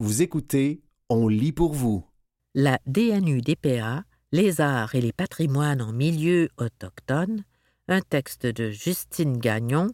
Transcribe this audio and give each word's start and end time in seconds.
Vous 0.00 0.22
écoutez 0.22 0.80
On 1.08 1.26
lit 1.26 1.50
pour 1.50 1.72
vous. 1.74 2.06
La 2.54 2.78
DNU-DPA, 2.86 4.04
Les 4.30 4.60
arts 4.60 4.94
et 4.94 5.00
les 5.00 5.12
patrimoines 5.12 5.82
en 5.82 5.92
milieu 5.92 6.50
autochtone, 6.56 7.42
un 7.88 8.00
texte 8.00 8.46
de 8.46 8.70
Justine 8.70 9.38
Gagnon, 9.38 9.88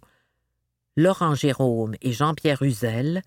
Laurent 0.99 1.35
Jérôme 1.35 1.95
et 2.03 2.13
Jean-Pierre 2.13 2.61
Uzel, 2.61 3.23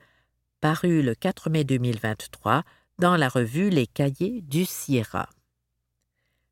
paru 0.62 1.02
le 1.02 1.16
4 1.16 1.50
mai 1.50 1.64
2023 1.64 2.62
dans 3.00 3.16
la 3.16 3.28
revue 3.28 3.72
Les 3.72 3.88
Cahiers 3.88 4.44
du 4.44 4.64
Sierra. 4.66 5.30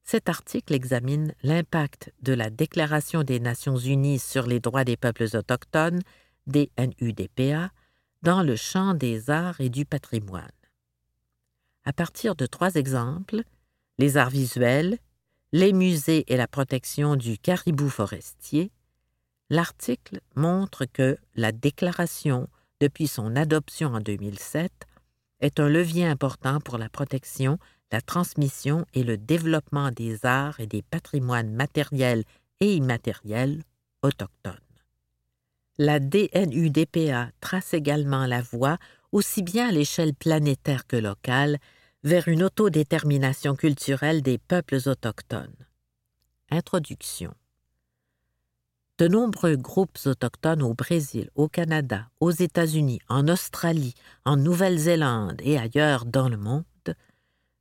Cet 0.05 0.27
article 0.27 0.73
examine 0.73 1.35
l'impact 1.43 2.11
de 2.23 2.33
la 2.33 2.49
Déclaration 2.49 3.21
des 3.21 3.39
Nations 3.39 3.77
unies 3.77 4.17
sur 4.17 4.47
les 4.47 4.59
droits 4.59 4.85
des 4.85 4.97
peuples 4.97 5.27
autochtones, 5.35 6.01
DNUDPA, 6.47 7.69
dans 8.25 8.41
le 8.41 8.55
champ 8.55 8.95
des 8.95 9.29
arts 9.29 9.61
et 9.61 9.69
du 9.69 9.85
patrimoine. 9.85 10.49
À 11.83 11.93
partir 11.93 12.35
de 12.35 12.47
trois 12.47 12.73
exemples, 12.73 13.43
les 13.99 14.17
arts 14.17 14.31
visuels, 14.31 14.97
les 15.51 15.73
musées 15.73 16.25
et 16.27 16.35
la 16.35 16.47
protection 16.47 17.15
du 17.17 17.37
caribou 17.37 17.87
forestier, 17.87 18.71
l'article 19.51 20.21
montre 20.35 20.85
que 20.85 21.19
la 21.35 21.51
déclaration, 21.51 22.49
depuis 22.81 23.05
son 23.05 23.35
adoption 23.35 23.93
en 23.93 23.99
2007, 23.99 24.71
est 25.41 25.59
un 25.59 25.69
levier 25.69 26.07
important 26.07 26.59
pour 26.59 26.79
la 26.79 26.89
protection, 26.89 27.59
la 27.91 28.01
transmission 28.01 28.87
et 28.95 29.03
le 29.03 29.17
développement 29.17 29.91
des 29.91 30.25
arts 30.25 30.59
et 30.59 30.65
des 30.65 30.81
patrimoines 30.81 31.53
matériels 31.53 32.23
et 32.59 32.73
immatériels 32.73 33.61
autochtones. 34.01 34.64
La 35.77 35.99
DNUDPA 35.99 37.31
trace 37.41 37.73
également 37.73 38.25
la 38.25 38.41
voie, 38.41 38.77
aussi 39.11 39.43
bien 39.43 39.67
à 39.67 39.71
l'échelle 39.71 40.13
planétaire 40.13 40.87
que 40.87 40.95
locale, 40.95 41.57
vers 42.03 42.27
une 42.27 42.43
autodétermination 42.43 43.55
culturelle 43.55 44.21
des 44.21 44.37
peuples 44.37 44.79
autochtones. 44.85 45.55
Introduction. 46.49 47.33
De 48.99 49.09
nombreux 49.09 49.57
groupes 49.57 49.97
autochtones 50.05 50.61
au 50.61 50.73
Brésil, 50.73 51.29
au 51.35 51.49
Canada, 51.49 52.09
aux 52.21 52.31
États-Unis, 52.31 53.01
en 53.09 53.27
Australie, 53.27 53.95
en 54.23 54.37
Nouvelle-Zélande 54.37 55.41
et 55.43 55.57
ailleurs 55.57 56.05
dans 56.05 56.29
le 56.29 56.37
monde 56.37 56.63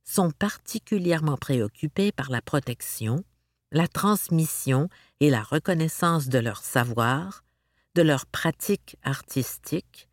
sont 0.05 0.31
particulièrement 0.31 1.35
préoccupés 1.35 2.11
par 2.13 2.29
la 2.29 2.41
protection, 2.41 3.25
la 3.71 3.87
transmission 3.87 4.87
et 5.19 5.29
la 5.29 5.41
reconnaissance 5.41 6.29
de 6.29 6.39
leur 6.39 6.63
savoir, 6.63 7.44
de 7.95 8.01
leurs 8.01 8.25
pratiques 8.25 8.97
artistiques 9.03 10.09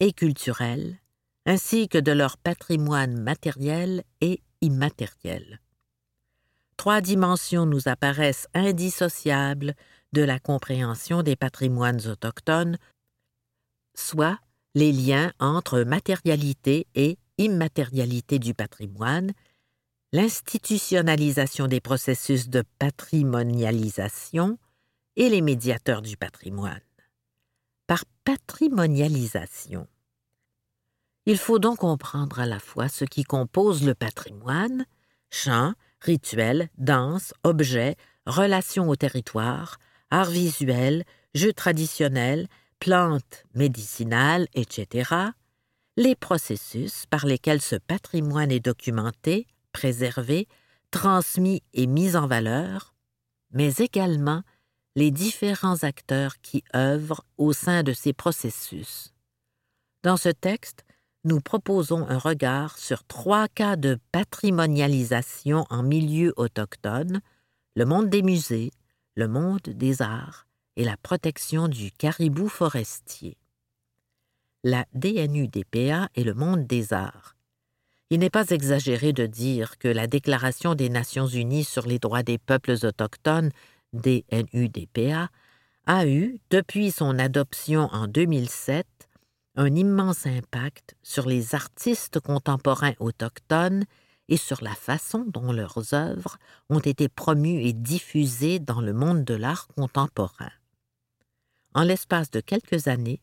et 0.00 0.12
culturelles, 0.12 0.98
ainsi 1.46 1.88
que 1.88 1.98
de 1.98 2.12
leur 2.12 2.38
patrimoine 2.38 3.20
matériel 3.20 4.02
et 4.20 4.42
immatériel. 4.62 5.60
Trois 6.76 7.00
dimensions 7.02 7.66
nous 7.66 7.88
apparaissent 7.88 8.48
indissociables 8.54 9.74
de 10.12 10.22
la 10.22 10.38
compréhension 10.38 11.22
des 11.22 11.36
patrimoines 11.36 12.06
autochtones, 12.08 12.78
soit 13.94 14.38
les 14.74 14.92
liens 14.92 15.32
entre 15.38 15.82
matérialité 15.82 16.86
et 16.94 17.18
immatérialité 17.36 18.38
du 18.38 18.54
patrimoine, 18.54 19.32
l'institutionnalisation 20.12 21.66
des 21.66 21.80
processus 21.80 22.48
de 22.48 22.64
patrimonialisation 22.78 24.58
et 25.16 25.28
les 25.28 25.42
médiateurs 25.42 26.02
du 26.02 26.16
patrimoine. 26.16 26.80
Par 27.90 28.04
patrimonialisation, 28.22 29.88
il 31.26 31.38
faut 31.38 31.58
donc 31.58 31.78
comprendre 31.78 32.38
à 32.38 32.46
la 32.46 32.60
fois 32.60 32.88
ce 32.88 33.04
qui 33.04 33.24
compose 33.24 33.82
le 33.82 33.96
patrimoine, 33.96 34.86
chants, 35.28 35.74
rituels, 36.00 36.68
danses, 36.78 37.34
objets, 37.42 37.96
relations 38.26 38.88
au 38.88 38.94
territoire, 38.94 39.80
arts 40.12 40.30
visuels, 40.30 41.02
jeux 41.34 41.52
traditionnels, 41.52 42.46
plantes 42.78 43.44
médicinales, 43.56 44.46
etc., 44.54 45.12
les 45.96 46.14
processus 46.14 47.06
par 47.06 47.26
lesquels 47.26 47.60
ce 47.60 47.74
patrimoine 47.74 48.52
est 48.52 48.64
documenté, 48.64 49.48
préservé, 49.72 50.46
transmis 50.92 51.64
et 51.74 51.88
mis 51.88 52.14
en 52.14 52.28
valeur, 52.28 52.94
mais 53.50 53.72
également 53.78 54.44
les 54.96 55.10
différents 55.10 55.82
acteurs 55.84 56.40
qui 56.42 56.64
œuvrent 56.74 57.24
au 57.38 57.52
sein 57.52 57.82
de 57.82 57.92
ces 57.92 58.12
processus. 58.12 59.12
Dans 60.02 60.16
ce 60.16 60.30
texte, 60.30 60.84
nous 61.24 61.40
proposons 61.40 62.08
un 62.08 62.18
regard 62.18 62.78
sur 62.78 63.04
trois 63.04 63.46
cas 63.48 63.76
de 63.76 63.98
patrimonialisation 64.10 65.66
en 65.68 65.82
milieu 65.82 66.32
autochtone, 66.36 67.20
le 67.76 67.84
monde 67.84 68.08
des 68.08 68.22
musées, 68.22 68.70
le 69.16 69.28
monde 69.28 69.60
des 69.60 70.00
arts 70.00 70.46
et 70.76 70.84
la 70.84 70.96
protection 70.96 71.68
du 71.68 71.92
caribou 71.92 72.48
forestier. 72.48 73.36
La 74.64 74.86
DNUDPA 74.94 76.08
et 76.14 76.24
le 76.24 76.34
monde 76.34 76.66
des 76.66 76.92
arts. 76.92 77.36
Il 78.08 78.20
n'est 78.20 78.30
pas 78.30 78.48
exagéré 78.48 79.12
de 79.12 79.26
dire 79.26 79.78
que 79.78 79.88
la 79.88 80.06
Déclaration 80.06 80.74
des 80.74 80.88
Nations 80.88 81.26
unies 81.26 81.64
sur 81.64 81.86
les 81.86 81.98
droits 81.98 82.22
des 82.22 82.38
peuples 82.38 82.76
autochtones, 82.82 83.50
DNUDPA, 83.92 85.28
a 85.86 86.06
eu, 86.06 86.38
depuis 86.50 86.90
son 86.90 87.18
adoption 87.18 87.88
en 87.92 88.06
2007, 88.06 88.86
un 89.56 89.74
immense 89.74 90.26
impact 90.26 90.96
sur 91.02 91.26
les 91.26 91.54
artistes 91.54 92.20
contemporains 92.20 92.94
autochtones 93.00 93.84
et 94.28 94.36
sur 94.36 94.62
la 94.62 94.74
façon 94.74 95.24
dont 95.26 95.52
leurs 95.52 95.92
œuvres 95.92 96.38
ont 96.68 96.78
été 96.78 97.08
promues 97.08 97.62
et 97.62 97.72
diffusées 97.72 98.60
dans 98.60 98.80
le 98.80 98.92
monde 98.92 99.24
de 99.24 99.34
l'art 99.34 99.66
contemporain. 99.68 100.52
En 101.74 101.82
l'espace 101.82 102.30
de 102.30 102.40
quelques 102.40 102.86
années, 102.86 103.20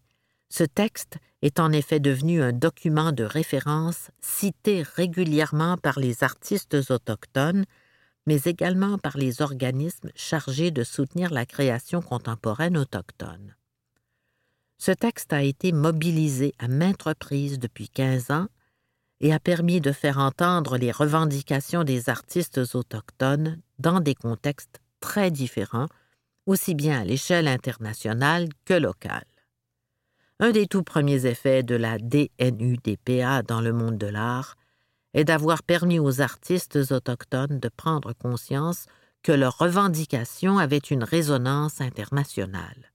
ce 0.50 0.64
texte 0.64 1.18
est 1.42 1.60
en 1.60 1.72
effet 1.72 2.00
devenu 2.00 2.42
un 2.42 2.54
document 2.54 3.12
de 3.12 3.24
référence 3.24 4.12
cité 4.22 4.82
régulièrement 4.82 5.78
par 5.78 6.00
les 6.00 6.24
artistes 6.24 6.78
autochtones, 6.90 7.66
mais 8.28 8.42
également 8.44 8.98
par 8.98 9.18
les 9.18 9.42
organismes 9.42 10.12
chargés 10.14 10.70
de 10.70 10.84
soutenir 10.84 11.32
la 11.32 11.46
création 11.46 12.02
contemporaine 12.02 12.78
autochtone. 12.78 13.56
Ce 14.78 14.92
texte 14.92 15.34
a 15.34 15.42
été 15.42 15.72
mobilisé 15.72 16.54
à 16.60 16.68
maintes 16.68 17.02
reprises 17.02 17.58
depuis 17.58 17.90
quinze 17.90 18.30
ans 18.30 18.48
et 19.22 19.34
a 19.34 19.40
permis 19.40 19.82
de 19.82 19.94
faire 19.94 20.20
entendre 20.20 20.78
les 20.78 20.92
revendications 20.92 21.84
des 21.86 22.10
artistes 22.10 22.60
autochtones 22.76 23.60
dans 23.80 24.02
des 24.02 24.14
contextes 24.14 24.82
très 25.00 25.32
différents, 25.32 25.88
aussi 26.46 26.76
bien 26.76 27.02
à 27.02 27.06
l'échelle 27.06 27.48
internationale 27.48 28.50
que 28.66 28.74
locale. 28.74 29.26
Un 30.40 30.52
des 30.52 30.68
tout 30.68 30.84
premiers 30.84 31.26
effets 31.26 31.64
de 31.64 31.76
la 31.76 31.98
DNUDPA 31.98 33.42
dans 33.42 33.62
le 33.62 33.74
monde 33.74 33.98
de 33.98 34.08
l'art 34.08 34.56
est 35.18 35.24
d'avoir 35.24 35.64
permis 35.64 35.98
aux 35.98 36.22
artistes 36.22 36.78
autochtones 36.92 37.60
de 37.60 37.70
prendre 37.70 38.14
conscience 38.14 38.86
que 39.24 39.32
leurs 39.32 39.58
revendications 39.58 40.60
avaient 40.60 40.78
une 40.78 41.04
résonance 41.04 41.82
internationale. 41.82 42.94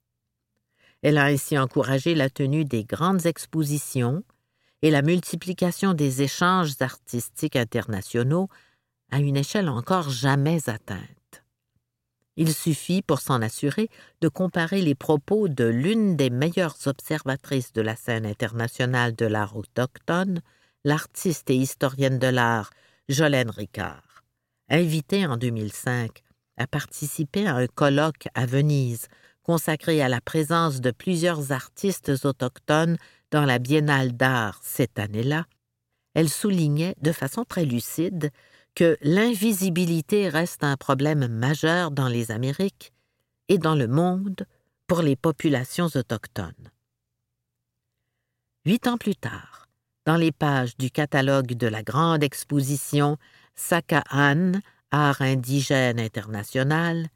Elle 1.02 1.18
a 1.18 1.24
ainsi 1.24 1.58
encouragé 1.58 2.14
la 2.14 2.30
tenue 2.30 2.64
des 2.64 2.84
grandes 2.84 3.26
expositions 3.26 4.22
et 4.82 4.92
la 4.92 5.02
multiplication 5.02 5.94
des 5.94 6.22
échanges 6.22 6.74
artistiques 6.78 7.56
internationaux 7.56 8.48
à 9.10 9.18
une 9.18 9.36
échelle 9.36 9.68
encore 9.68 10.08
jamais 10.08 10.70
atteinte. 10.70 11.42
Il 12.36 12.54
suffit, 12.54 13.02
pour 13.02 13.18
s'en 13.18 13.42
assurer, 13.42 13.88
de 14.20 14.28
comparer 14.28 14.80
les 14.80 14.94
propos 14.94 15.48
de 15.48 15.64
l'une 15.64 16.16
des 16.16 16.30
meilleures 16.30 16.76
observatrices 16.86 17.72
de 17.72 17.82
la 17.82 17.96
scène 17.96 18.26
internationale 18.26 19.16
de 19.16 19.26
l'art 19.26 19.56
autochtone, 19.56 20.40
l'artiste 20.84 21.50
et 21.50 21.56
historienne 21.56 22.18
de 22.18 22.26
l'art 22.26 22.70
Jolène 23.08 23.50
Ricard. 23.50 24.24
Invitée 24.68 25.26
en 25.26 25.36
2005 25.36 26.22
à 26.56 26.66
participer 26.66 27.46
à 27.46 27.56
un 27.56 27.66
colloque 27.66 28.28
à 28.34 28.46
Venise 28.46 29.08
consacré 29.42 30.00
à 30.02 30.08
la 30.08 30.20
présence 30.20 30.80
de 30.80 30.90
plusieurs 30.90 31.52
artistes 31.52 32.12
autochtones 32.24 32.96
dans 33.30 33.44
la 33.44 33.58
Biennale 33.58 34.12
d'art 34.12 34.60
cette 34.62 34.98
année-là, 34.98 35.46
elle 36.14 36.28
soulignait 36.28 36.94
de 37.00 37.12
façon 37.12 37.44
très 37.44 37.64
lucide 37.64 38.30
que 38.74 38.96
l'invisibilité 39.02 40.28
reste 40.28 40.64
un 40.64 40.76
problème 40.76 41.26
majeur 41.26 41.90
dans 41.90 42.08
les 42.08 42.30
Amériques 42.30 42.92
et 43.48 43.58
dans 43.58 43.74
le 43.74 43.88
monde 43.88 44.46
pour 44.86 45.02
les 45.02 45.16
populations 45.16 45.88
autochtones. 45.94 46.70
Huit 48.64 48.86
ans 48.86 48.98
plus 48.98 49.16
tard, 49.16 49.61
dans 50.06 50.16
les 50.16 50.32
pages 50.32 50.76
du 50.76 50.90
catalogue 50.90 51.54
de 51.54 51.66
la 51.66 51.82
grande 51.82 52.22
exposition 52.22 53.18
Sakahan, 53.54 54.52
Art 54.90 55.22
indigène 55.22 56.00
international, 56.00 57.08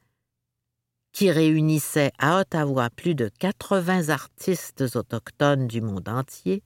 qui 1.11 1.31
réunissait 1.31 2.11
à 2.17 2.39
Ottawa 2.39 2.89
plus 2.89 3.15
de 3.15 3.29
80 3.39 4.09
artistes 4.09 4.83
autochtones 4.95 5.67
du 5.67 5.81
monde 5.81 6.09
entier, 6.09 6.63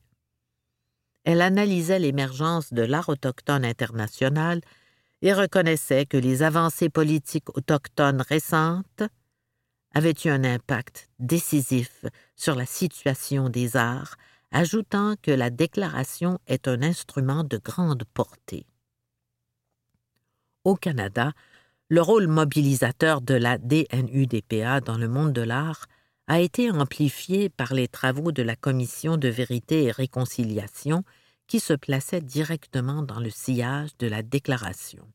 elle 1.23 1.41
analysait 1.41 2.00
l'émergence 2.00 2.73
de 2.73 2.81
l'art 2.81 3.09
autochtone 3.09 3.63
international 3.63 4.62
et 5.21 5.33
reconnaissait 5.33 6.06
que 6.06 6.18
les 6.18 6.41
avancées 6.41 6.89
politiques 6.89 7.56
autochtones 7.56 8.21
récentes 8.21 9.03
avaient 9.94 10.15
eu 10.25 10.29
un 10.29 10.44
impact 10.44 11.09
décisif 11.19 12.06
sur 12.35 12.56
la 12.56 12.65
situation 12.65 13.50
des 13.50 13.77
arts, 13.77 14.15
ajoutant 14.51 15.15
que 15.21 15.31
la 15.31 15.50
déclaration 15.50 16.39
est 16.48 16.68
un 16.68 16.81
instrument 16.81 17.44
de 17.44 17.57
grande 17.57 18.03
portée. 18.13 18.65
Au 20.63 20.75
Canada, 20.75 21.33
le 21.89 22.01
rôle 22.01 22.27
mobilisateur 22.27 23.21
de 23.21 23.33
la 23.33 23.57
DNUDPA 23.57 24.81
dans 24.81 24.98
le 24.98 25.07
monde 25.07 25.33
de 25.33 25.42
l'art 25.42 25.88
a 26.27 26.39
été 26.39 26.71
amplifié 26.71 27.50
par 27.50 27.74
les 27.74 27.88
travaux 27.88 28.31
de 28.31 28.44
la 28.44 28.56
Commission 28.56 29.18
de 29.18 29.27
vérité 29.27 29.83
et 29.83 29.92
réconciliation 29.92 31.04
qui 31.47 31.59
se 31.59 31.74
plaçait 31.74 32.21
directement 32.21 33.04
dans 33.04 33.19
le 33.19 33.30
sillage 33.30 33.89
de 34.00 34.07
la 34.07 34.21
déclaration. 34.21 35.06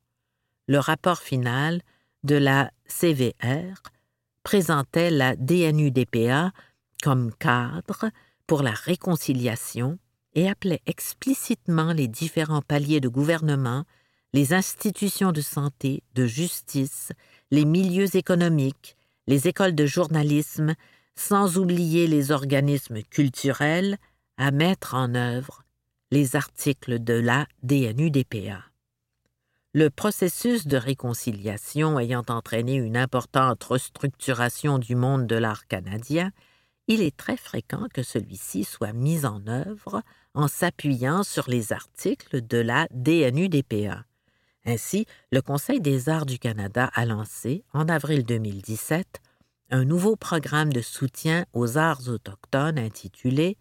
Le 0.68 0.78
rapport 0.78 1.20
final 1.20 1.80
de 2.24 2.34
la 2.34 2.70
CVR 2.86 3.82
présentait 4.42 5.10
la 5.10 5.36
DNUDPA 5.36 6.52
comme 7.02 7.32
cadre 7.34 8.10
pour 8.46 8.62
la 8.62 8.72
réconciliation 8.72 9.98
et 10.34 10.48
appelait 10.48 10.82
explicitement 10.86 11.92
les 11.92 12.08
différents 12.08 12.62
paliers 12.62 13.00
de 13.00 13.08
gouvernement, 13.08 13.84
les 14.32 14.52
institutions 14.52 15.32
de 15.32 15.40
santé, 15.40 16.02
de 16.14 16.26
justice, 16.26 17.12
les 17.50 17.64
milieux 17.64 18.16
économiques, 18.16 18.96
les 19.26 19.48
écoles 19.48 19.74
de 19.74 19.86
journalisme, 19.86 20.74
sans 21.16 21.56
oublier 21.58 22.06
les 22.06 22.30
organismes 22.30 23.02
culturels, 23.02 23.96
à 24.36 24.50
mettre 24.50 24.94
en 24.94 25.14
œuvre 25.14 25.62
les 26.10 26.36
articles 26.36 27.02
de 27.02 27.14
la 27.14 27.46
DNUDPA. 27.62 28.62
Le 29.72 29.90
processus 29.90 30.66
de 30.66 30.76
réconciliation 30.76 31.98
ayant 31.98 32.24
entraîné 32.28 32.74
une 32.74 32.96
importante 32.96 33.62
restructuration 33.64 34.78
du 34.78 34.94
monde 34.94 35.26
de 35.26 35.36
l'art 35.36 35.66
canadien, 35.66 36.30
il 36.88 37.02
est 37.02 37.16
très 37.16 37.36
fréquent 37.36 37.86
que 37.92 38.02
celui-ci 38.02 38.64
soit 38.64 38.92
mis 38.92 39.26
en 39.26 39.46
œuvre 39.46 40.02
en 40.34 40.48
s'appuyant 40.48 41.22
sur 41.22 41.48
les 41.48 41.72
articles 41.72 42.46
de 42.46 42.58
la 42.58 42.86
DNUDPA. 42.90 44.04
Ainsi, 44.64 45.06
le 45.30 45.40
Conseil 45.40 45.80
des 45.80 46.08
arts 46.08 46.26
du 46.26 46.38
Canada 46.38 46.90
a 46.94 47.06
lancé, 47.06 47.64
en 47.72 47.88
avril 47.88 48.24
2017, 48.24 49.20
un 49.70 49.84
nouveau 49.84 50.16
programme 50.16 50.72
de 50.72 50.80
soutien 50.80 51.44
aux 51.52 51.78
arts 51.78 52.08
autochtones 52.08 52.78
intitulé 52.78 53.56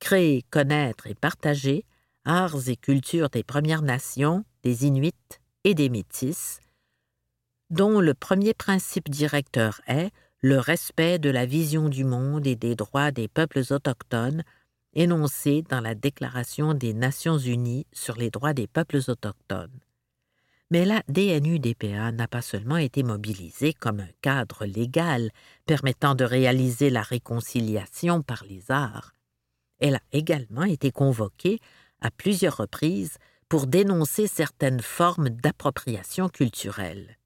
Créer, 0.00 0.44
connaître 0.50 1.08
et 1.08 1.14
partager 1.14 1.84
arts 2.24 2.68
et 2.68 2.76
cultures 2.76 3.30
des 3.30 3.42
Premières 3.42 3.82
Nations, 3.82 4.44
des 4.62 4.86
Inuits 4.86 5.12
et 5.64 5.74
des 5.74 5.88
Métis, 5.88 6.60
dont 7.70 8.00
le 8.00 8.14
premier 8.14 8.54
principe 8.54 9.10
directeur 9.10 9.80
est 9.88 10.12
le 10.40 10.58
respect 10.58 11.18
de 11.18 11.30
la 11.30 11.46
vision 11.46 11.88
du 11.88 12.04
monde 12.04 12.46
et 12.46 12.56
des 12.56 12.74
droits 12.74 13.10
des 13.10 13.28
peuples 13.28 13.62
autochtones 13.70 14.44
énoncé 14.94 15.62
dans 15.62 15.80
la 15.80 15.94
Déclaration 15.94 16.74
des 16.74 16.94
Nations 16.94 17.38
unies 17.38 17.86
sur 17.92 18.16
les 18.16 18.30
droits 18.30 18.54
des 18.54 18.66
peuples 18.66 19.00
autochtones. 19.08 19.80
Mais 20.70 20.84
la 20.84 21.02
DNUDPA 21.08 22.12
n'a 22.12 22.28
pas 22.28 22.42
seulement 22.42 22.76
été 22.76 23.02
mobilisée 23.02 23.72
comme 23.72 24.00
un 24.00 24.08
cadre 24.20 24.66
légal 24.66 25.30
permettant 25.66 26.14
de 26.14 26.24
réaliser 26.24 26.90
la 26.90 27.02
réconciliation 27.02 28.22
par 28.22 28.44
les 28.44 28.70
arts, 28.70 29.12
elle 29.80 29.96
a 29.96 30.02
également 30.12 30.64
été 30.64 30.90
convoquée 30.90 31.60
à 32.00 32.10
plusieurs 32.10 32.56
reprises 32.56 33.18
pour 33.48 33.66
dénoncer 33.66 34.26
certaines 34.26 34.80
formes 34.80 35.30
d'appropriation 35.30 36.28
culturelle. 36.28 37.18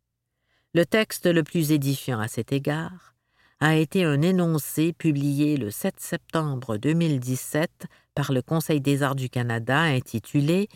Le 0.75 0.87
texte 0.87 1.27
le 1.27 1.43
plus 1.43 1.71
édifiant 1.71 2.19
à 2.19 2.29
cet 2.29 2.51
égard 2.51 3.15
a 3.61 3.77
été 3.77 4.05
un 4.05 4.23
énoncé 4.23 4.95
publié 4.95 5.59
le 5.59 5.71
7 5.71 6.01
septembre 6.01 6.79
2017 6.79 7.85
par 8.15 8.33
le 8.33 8.41
Conseil 8.41 8.81
des 8.81 9.03
arts 9.03 9.15
du 9.15 9.29
Canada 9.29 9.79
intitulé 9.81 10.71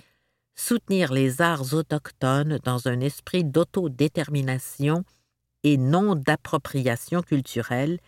Soutenir 0.54 1.14
les 1.14 1.40
arts 1.40 1.72
autochtones 1.72 2.58
dans 2.62 2.88
un 2.88 3.00
esprit 3.00 3.42
d'autodétermination 3.42 5.02
et 5.64 5.78
non 5.78 6.14
d'appropriation 6.14 7.22
culturelle 7.22 7.98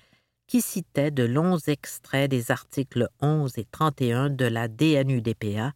qui 0.47 0.61
citait 0.61 1.11
de 1.11 1.25
longs 1.25 1.59
extraits 1.59 2.31
des 2.31 2.51
articles 2.51 3.09
11 3.23 3.57
et 3.57 3.65
31 3.65 4.29
de 4.29 4.45
la 4.45 4.69
DNUDPA 4.69 5.73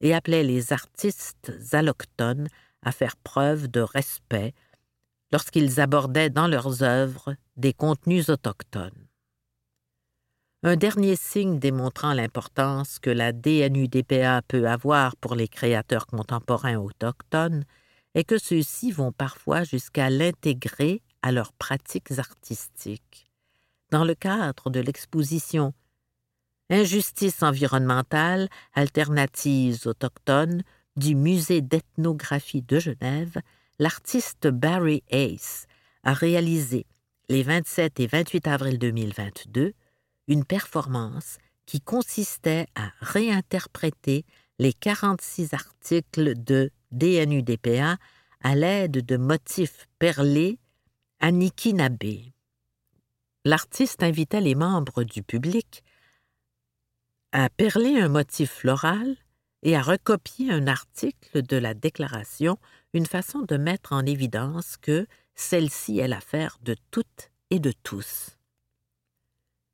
et 0.00 0.12
appelait 0.12 0.42
les 0.42 0.72
artistes 0.72 1.52
allochtones 1.70 2.48
à 2.82 2.90
faire 2.90 3.14
preuve 3.14 3.68
de 3.68 3.80
respect 3.80 4.54
lorsqu'ils 5.32 5.80
abordaient 5.80 6.30
dans 6.30 6.46
leurs 6.46 6.82
œuvres 6.82 7.34
des 7.56 7.72
contenus 7.72 8.28
autochtones. 8.28 9.08
Un 10.62 10.76
dernier 10.76 11.16
signe 11.16 11.58
démontrant 11.58 12.12
l'importance 12.12 12.98
que 13.00 13.10
la 13.10 13.32
DNUDPA 13.32 14.42
peut 14.46 14.68
avoir 14.68 15.16
pour 15.16 15.34
les 15.34 15.48
créateurs 15.48 16.06
contemporains 16.06 16.78
autochtones 16.78 17.64
est 18.14 18.24
que 18.24 18.38
ceux-ci 18.38 18.92
vont 18.92 19.10
parfois 19.10 19.64
jusqu'à 19.64 20.10
l'intégrer 20.10 21.02
à 21.22 21.32
leurs 21.32 21.52
pratiques 21.52 22.18
artistiques 22.18 23.32
dans 23.92 24.04
le 24.04 24.14
cadre 24.14 24.70
de 24.70 24.80
l'exposition 24.80 25.74
Injustice 26.70 27.42
environnementale, 27.42 28.48
alternatives 28.72 29.80
autochtones 29.84 30.62
du 30.96 31.14
Musée 31.14 31.60
d'ethnographie 31.60 32.62
de 32.62 32.78
Genève, 32.78 33.42
l'artiste 33.78 34.48
Barry 34.48 35.02
Ace 35.10 35.66
a 36.04 36.12
réalisé 36.12 36.86
les 37.28 37.42
27 37.42 38.00
et 38.00 38.06
28 38.06 38.46
avril 38.46 38.78
2022 38.78 39.72
une 40.28 40.44
performance 40.44 41.38
qui 41.66 41.80
consistait 41.80 42.66
à 42.74 42.90
réinterpréter 43.00 44.24
les 44.58 44.72
46 44.72 45.54
articles 45.54 46.34
de 46.36 46.70
DNUDPA 46.90 47.96
à 48.42 48.54
l'aide 48.54 49.04
de 49.04 49.16
motifs 49.16 49.88
perlés 49.98 50.58
Anikinabe 51.20 52.32
l'artiste 53.44 54.02
invitait 54.02 54.40
les 54.40 54.54
membres 54.54 55.04
du 55.04 55.22
public 55.22 55.82
à 57.32 57.48
perler 57.48 58.00
un 58.00 58.08
motif 58.08 58.50
floral 58.50 59.16
et 59.62 59.76
à 59.76 59.82
recopier 59.82 60.52
un 60.52 60.66
article 60.66 61.42
de 61.42 61.56
la 61.56 61.72
Déclaration, 61.74 62.58
une 62.92 63.06
façon 63.06 63.40
de 63.40 63.56
mettre 63.56 63.92
en 63.92 64.04
évidence 64.04 64.76
que 64.76 65.06
celle-ci 65.34 65.98
est 65.98 66.08
l'affaire 66.08 66.58
de 66.62 66.76
toutes 66.90 67.30
et 67.50 67.58
de 67.58 67.72
tous. 67.82 68.36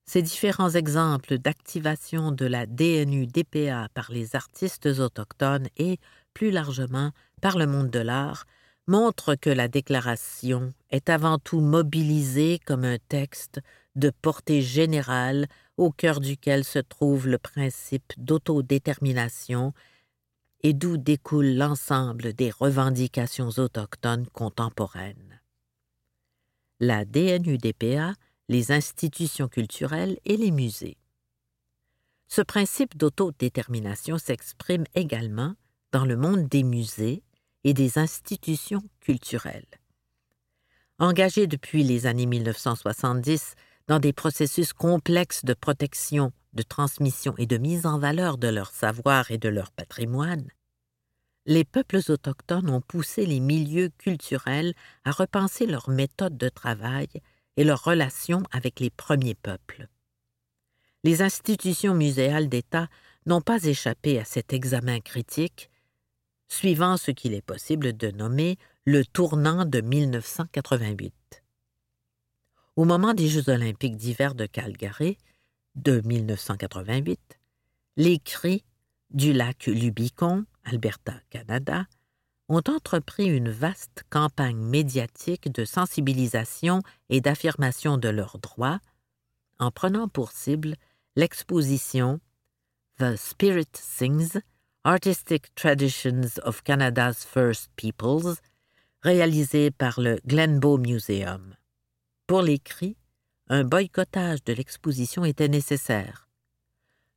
Ces 0.06 0.22
différents 0.22 0.70
exemples 0.70 1.38
d'activation 1.38 2.32
de 2.32 2.46
la 2.46 2.64
DNU-DPA 2.66 3.88
par 3.92 4.10
les 4.10 4.37
artistes 4.37 4.87
autochtones 4.87 5.68
et, 5.76 5.98
plus 6.32 6.50
largement, 6.50 7.10
par 7.42 7.58
le 7.58 7.66
monde 7.66 7.90
de 7.90 7.98
l'art 7.98 8.46
montre 8.87 9.34
que 9.34 9.50
la 9.50 9.68
déclaration 9.68 10.72
est 10.90 11.10
avant 11.10 11.38
tout 11.38 11.60
mobilisée 11.60 12.58
comme 12.64 12.84
un 12.84 12.96
texte 13.08 13.60
de 13.96 14.10
portée 14.10 14.62
générale 14.62 15.46
au 15.76 15.90
cœur 15.90 16.20
duquel 16.20 16.64
se 16.64 16.78
trouve 16.78 17.28
le 17.28 17.37
principe 17.37 18.12
d'autodétermination 18.16 19.75
et 20.62 20.74
d'où 20.74 20.96
découle 20.96 21.54
l'ensemble 21.54 22.32
des 22.32 22.50
revendications 22.50 23.50
autochtones 23.56 24.26
contemporaines. 24.28 25.40
La 26.80 27.04
DNUDPA, 27.04 28.14
les 28.48 28.72
institutions 28.72 29.48
culturelles 29.48 30.18
et 30.24 30.36
les 30.36 30.50
musées. 30.50 30.96
Ce 32.28 32.42
principe 32.42 32.96
d'autodétermination 32.96 34.18
s'exprime 34.18 34.84
également 34.94 35.54
dans 35.92 36.04
le 36.04 36.16
monde 36.16 36.48
des 36.48 36.62
musées 36.62 37.22
et 37.64 37.74
des 37.74 37.98
institutions 37.98 38.82
culturelles. 39.00 39.66
Engagés 40.98 41.46
depuis 41.46 41.84
les 41.84 42.06
années 42.06 42.26
1970 42.26 43.54
dans 43.86 43.98
des 43.98 44.12
processus 44.12 44.72
complexes 44.72 45.44
de 45.44 45.54
protection, 45.54 46.32
de 46.52 46.62
transmission 46.62 47.34
et 47.38 47.46
de 47.46 47.58
mise 47.58 47.86
en 47.86 47.98
valeur 47.98 48.38
de 48.38 48.48
leur 48.48 48.70
savoir 48.70 49.30
et 49.30 49.38
de 49.38 49.48
leur 49.48 49.70
patrimoine, 49.70 50.48
les 51.46 51.64
peuples 51.64 52.00
autochtones 52.08 52.68
ont 52.68 52.82
poussé 52.82 53.24
les 53.24 53.40
milieux 53.40 53.88
culturels 53.96 54.74
à 55.04 55.12
repenser 55.12 55.66
leurs 55.66 55.88
méthodes 55.88 56.36
de 56.36 56.48
travail 56.50 57.08
et 57.56 57.64
leurs 57.64 57.82
relations 57.82 58.42
avec 58.50 58.80
les 58.80 58.90
premiers 58.90 59.34
peuples. 59.34 59.88
Les 61.04 61.22
institutions 61.22 61.94
muséales 61.94 62.48
d'État 62.48 62.88
n'ont 63.24 63.40
pas 63.40 63.64
échappé 63.64 64.18
à 64.18 64.24
cet 64.24 64.52
examen 64.52 65.00
critique 65.00 65.70
suivant 66.48 66.96
ce 66.96 67.10
qu'il 67.10 67.34
est 67.34 67.42
possible 67.42 67.96
de 67.96 68.10
nommer 68.10 68.58
le 68.84 69.04
tournant 69.04 69.64
de 69.64 69.80
1988. 69.80 71.14
Au 72.76 72.84
moment 72.84 73.14
des 73.14 73.28
Jeux 73.28 73.48
olympiques 73.48 73.96
d'hiver 73.96 74.34
de 74.34 74.46
Calgary 74.46 75.18
de 75.82 76.00
1988, 76.04 77.38
les 77.97 78.18
cris 78.18 78.64
du 79.11 79.32
lac 79.32 79.66
Lubicon, 79.66 80.44
Alberta, 80.64 81.14
Canada, 81.30 81.87
ont 82.49 82.62
entrepris 82.68 83.26
une 83.26 83.50
vaste 83.50 84.04
campagne 84.11 84.58
médiatique 84.58 85.52
de 85.52 85.64
sensibilisation 85.64 86.82
et 87.08 87.20
d'affirmation 87.20 87.99
de 87.99 88.08
leurs 88.08 88.38
droits 88.38 88.80
en 89.58 89.70
prenant 89.70 90.08
pour 90.08 90.32
cible 90.32 90.76
l'exposition 91.16 92.20
The 92.99 93.16
Spirit 93.16 93.68
Sings 93.75 94.40
Artistic 94.85 95.54
Traditions 95.54 96.38
of 96.44 96.62
Canada's 96.62 97.25
First 97.25 97.70
Peoples, 97.76 98.37
réalisée 99.02 99.70
par 99.70 100.00
le 100.00 100.18
Glenbow 100.26 100.78
Museum. 100.78 101.54
Pour 102.26 102.42
l'écrit, 102.42 102.97
un 103.48 103.64
boycottage 103.64 104.44
de 104.44 104.52
l'exposition 104.52 105.24
était 105.24 105.48
nécessaire. 105.48 106.28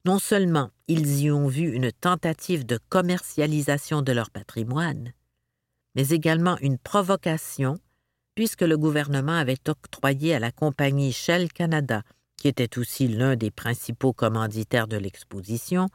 Non 0.05 0.19
seulement 0.19 0.71
ils 0.88 1.21
y 1.21 1.31
ont 1.31 1.47
vu 1.47 1.71
une 1.73 1.91
tentative 1.91 2.65
de 2.65 2.79
commercialisation 2.89 4.01
de 4.01 4.11
leur 4.11 4.31
patrimoine, 4.31 5.13
mais 5.95 6.09
également 6.09 6.57
une 6.59 6.77
provocation, 6.77 7.79
puisque 8.33 8.61
le 8.61 8.77
gouvernement 8.77 9.35
avait 9.35 9.69
octroyé 9.69 10.33
à 10.33 10.39
la 10.39 10.51
compagnie 10.51 11.11
Shell 11.11 11.51
Canada, 11.51 12.03
qui 12.38 12.47
était 12.47 12.79
aussi 12.79 13.07
l'un 13.07 13.35
des 13.35 13.51
principaux 13.51 14.13
commanditaires 14.13 14.88
de 14.88 14.97
l'exposition, 14.97 15.89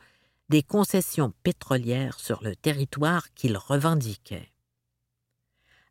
des 0.48 0.62
concessions 0.62 1.32
pétrolières 1.42 2.20
sur 2.20 2.42
le 2.44 2.54
territoire 2.54 3.32
qu'il 3.34 3.56
revendiquait. 3.56 4.52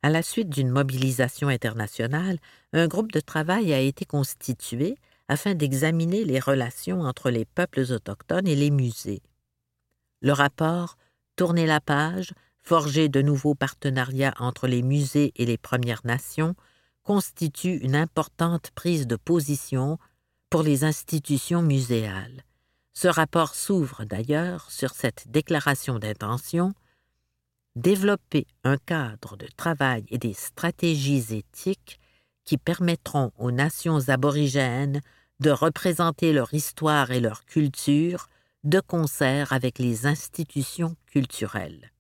À 0.06 0.12
la 0.12 0.22
suite 0.22 0.50
d'une 0.50 0.70
mobilisation 0.70 1.48
internationale, 1.48 2.38
un 2.74 2.88
groupe 2.88 3.12
de 3.12 3.20
travail 3.20 3.74
a 3.74 3.80
été 3.80 4.06
constitué 4.06 5.00
afin 5.28 5.56
d'examiner 5.56 6.26
les 6.26 6.40
relations 6.40 7.02
entre 7.02 7.32
les 7.32 7.44
peuples 7.44 7.92
autochtones 7.92 8.48
et 8.48 8.56
les 8.56 8.70
musées. 8.70 9.24
Le 10.22 10.32
rapport 10.32 11.00
Tourner 11.36 11.66
la 11.66 11.82
page, 11.82 12.36
forger 12.62 13.10
de 13.10 13.24
nouveaux 13.24 13.56
partenariats 13.56 14.36
entre 14.38 14.68
les 14.68 14.84
musées 14.84 15.34
et 15.38 15.46
les 15.48 15.58
Premières 15.58 16.06
Nations, 16.06 16.54
constitue 17.02 17.78
une 17.78 17.96
importante 17.96 18.70
prise 18.76 19.08
de 19.08 19.16
position 19.16 19.98
pour 20.52 20.62
les 20.62 20.84
institutions 20.84 21.64
muséales. 21.64 22.44
Ce 22.94 23.08
rapport 23.08 23.56
s'ouvre 23.56 24.06
d'ailleurs 24.06 24.70
sur 24.70 24.92
cette 24.92 25.32
déclaration 25.32 25.98
d'intention 25.98 26.76
développer 27.76 28.48
un 28.64 28.78
cadre 28.78 29.36
de 29.38 29.48
travail 29.58 30.06
et 30.10 30.18
des 30.18 30.34
stratégies 30.34 31.36
éthiques 31.36 32.00
qui 32.46 32.58
permettront 32.58 33.32
aux 33.38 33.52
nations 33.52 34.10
aborigènes 34.10 35.02
de 35.40 35.50
représenter 35.50 36.32
leur 36.32 36.54
histoire 36.54 37.12
et 37.12 37.20
leur 37.20 37.46
culture 37.46 38.28
de 38.64 38.80
concert 38.80 39.52
avec 39.52 39.80
les 39.80 40.06
institutions 40.06 40.96
culturelles. 41.08 41.92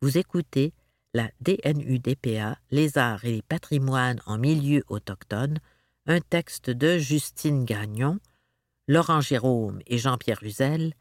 Vous 0.00 0.16
écoutez 0.16 0.72
la 1.14 1.30
DNUDPA, 1.40 2.58
les 2.70 2.98
arts 2.98 3.24
et 3.24 3.32
les 3.32 3.42
patrimoines 3.42 4.20
en 4.26 4.38
milieu 4.38 4.84
autochtone, 4.88 5.58
un 6.06 6.20
texte 6.20 6.70
de 6.70 6.98
Justine 6.98 7.64
Gagnon, 7.64 8.18
Laurent 8.86 9.20
Jérôme 9.20 9.80
et 9.86 9.98
Jean-Pierre 9.98 10.42
Uzel, 10.42 10.94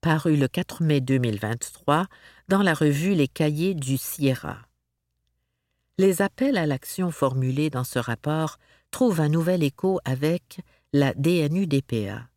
paru 0.00 0.36
le 0.36 0.48
4 0.48 0.82
mai 0.82 1.00
2023 1.00 2.06
dans 2.50 2.62
la 2.62 2.74
revue 2.74 3.14
Les 3.14 3.28
Cahiers 3.28 3.74
du 3.74 3.96
Sierra. 3.96 4.58
Les 5.98 6.20
appels 6.20 6.58
à 6.58 6.66
l'action 6.66 7.12
formulés 7.12 7.70
dans 7.70 7.84
ce 7.84 8.00
rapport 8.00 8.58
trouvent 8.90 9.20
un 9.20 9.28
nouvel 9.28 9.62
écho 9.62 10.00
avec 10.04 10.58
la 10.92 11.14
DNUDPA. 11.14 12.28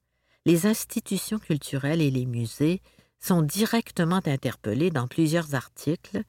Les 0.46 0.68
institutions 0.68 1.40
culturelles 1.40 2.00
et 2.00 2.12
les 2.12 2.28
musées 2.28 2.84
sont 3.20 3.42
directement 3.42 4.22
interpellés 4.24 4.92
dans 4.92 5.08
plusieurs 5.08 5.56
articles 5.56 6.22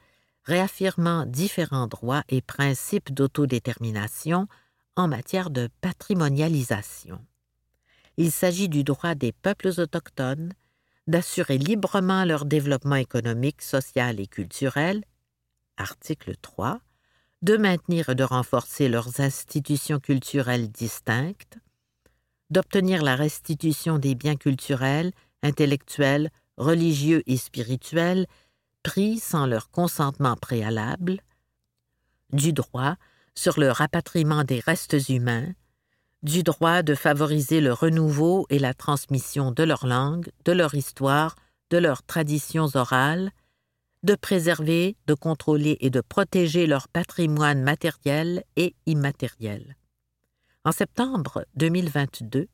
réaffirmant 0.44 1.26
différents 1.26 1.86
droits 1.86 2.24
et 2.30 2.40
principes 2.40 3.12
d'autodétermination 3.12 4.48
en 4.96 5.08
matière 5.08 5.50
de 5.50 5.68
patrimonialisation. 5.82 7.20
Il 8.16 8.32
s'agit 8.32 8.70
du 8.70 8.82
droit 8.82 9.14
des 9.14 9.32
peuples 9.32 9.78
autochtones 9.78 10.54
d'assurer 11.06 11.58
librement 11.58 12.24
leur 12.24 12.44
développement 12.44 12.96
économique, 12.96 13.62
social 13.62 14.20
et 14.20 14.26
culturel, 14.26 15.04
article 15.76 16.36
3, 16.36 16.80
de 17.42 17.56
maintenir 17.56 18.08
et 18.08 18.14
de 18.14 18.24
renforcer 18.24 18.88
leurs 18.88 19.20
institutions 19.20 20.00
culturelles 20.00 20.70
distinctes, 20.70 21.58
d'obtenir 22.50 23.02
la 23.02 23.16
restitution 23.16 23.98
des 23.98 24.14
biens 24.14 24.36
culturels, 24.36 25.12
intellectuels, 25.42 26.30
religieux 26.56 27.22
et 27.26 27.36
spirituels 27.36 28.26
pris 28.82 29.18
sans 29.18 29.46
leur 29.46 29.70
consentement 29.70 30.36
préalable, 30.36 31.20
du 32.32 32.52
droit 32.52 32.96
sur 33.34 33.58
le 33.58 33.70
rapatriement 33.70 34.44
des 34.44 34.60
restes 34.60 35.08
humains, 35.08 35.52
du 36.24 36.42
droit 36.42 36.82
de 36.82 36.94
favoriser 36.94 37.60
le 37.60 37.72
renouveau 37.72 38.46
et 38.48 38.58
la 38.58 38.72
transmission 38.74 39.52
de 39.52 39.62
leur 39.62 39.86
langue, 39.86 40.30
de 40.46 40.52
leur 40.52 40.74
histoire, 40.74 41.36
de 41.70 41.76
leurs 41.76 42.02
traditions 42.02 42.68
orales, 42.74 43.30
de 44.02 44.14
préserver, 44.14 44.96
de 45.06 45.14
contrôler 45.14 45.76
et 45.80 45.90
de 45.90 46.00
protéger 46.00 46.66
leur 46.66 46.88
patrimoine 46.88 47.62
matériel 47.62 48.42
et 48.56 48.74
immatériel. 48.86 49.76
En 50.64 50.72
septembre 50.72 51.44
2022, 51.56 52.48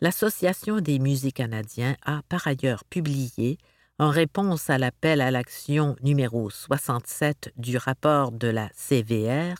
l'Association 0.00 0.80
des 0.80 0.98
musées 0.98 1.32
canadiens 1.32 1.96
a 2.04 2.22
par 2.28 2.46
ailleurs 2.48 2.84
publié, 2.84 3.58
en 3.98 4.10
réponse 4.10 4.68
à 4.68 4.78
l'appel 4.78 5.20
à 5.20 5.30
l'action 5.30 5.96
numéro 6.02 6.50
67 6.50 7.52
du 7.56 7.76
rapport 7.76 8.32
de 8.32 8.48
la 8.48 8.68
CVR, 8.74 9.54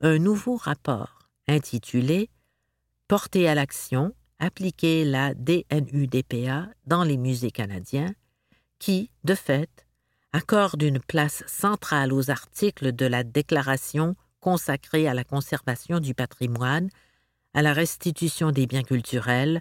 un 0.00 0.18
nouveau 0.18 0.56
rapport 0.56 1.28
intitulé 1.48 2.30
Porter 3.06 3.48
à 3.48 3.54
l'action, 3.54 4.14
appliquer 4.38 5.04
la 5.04 5.34
DNUDPA 5.34 6.68
dans 6.86 7.04
les 7.04 7.18
musées 7.18 7.50
canadiens, 7.50 8.14
qui, 8.78 9.10
de 9.24 9.34
fait, 9.34 9.86
accorde 10.32 10.82
une 10.82 11.00
place 11.00 11.44
centrale 11.46 12.12
aux 12.12 12.30
articles 12.30 12.92
de 12.92 13.06
la 13.06 13.22
Déclaration 13.22 14.16
consacrée 14.40 15.06
à 15.06 15.14
la 15.14 15.22
conservation 15.22 16.00
du 16.00 16.14
patrimoine, 16.14 16.88
à 17.52 17.62
la 17.62 17.72
restitution 17.72 18.50
des 18.50 18.66
biens 18.66 18.82
culturels, 18.82 19.60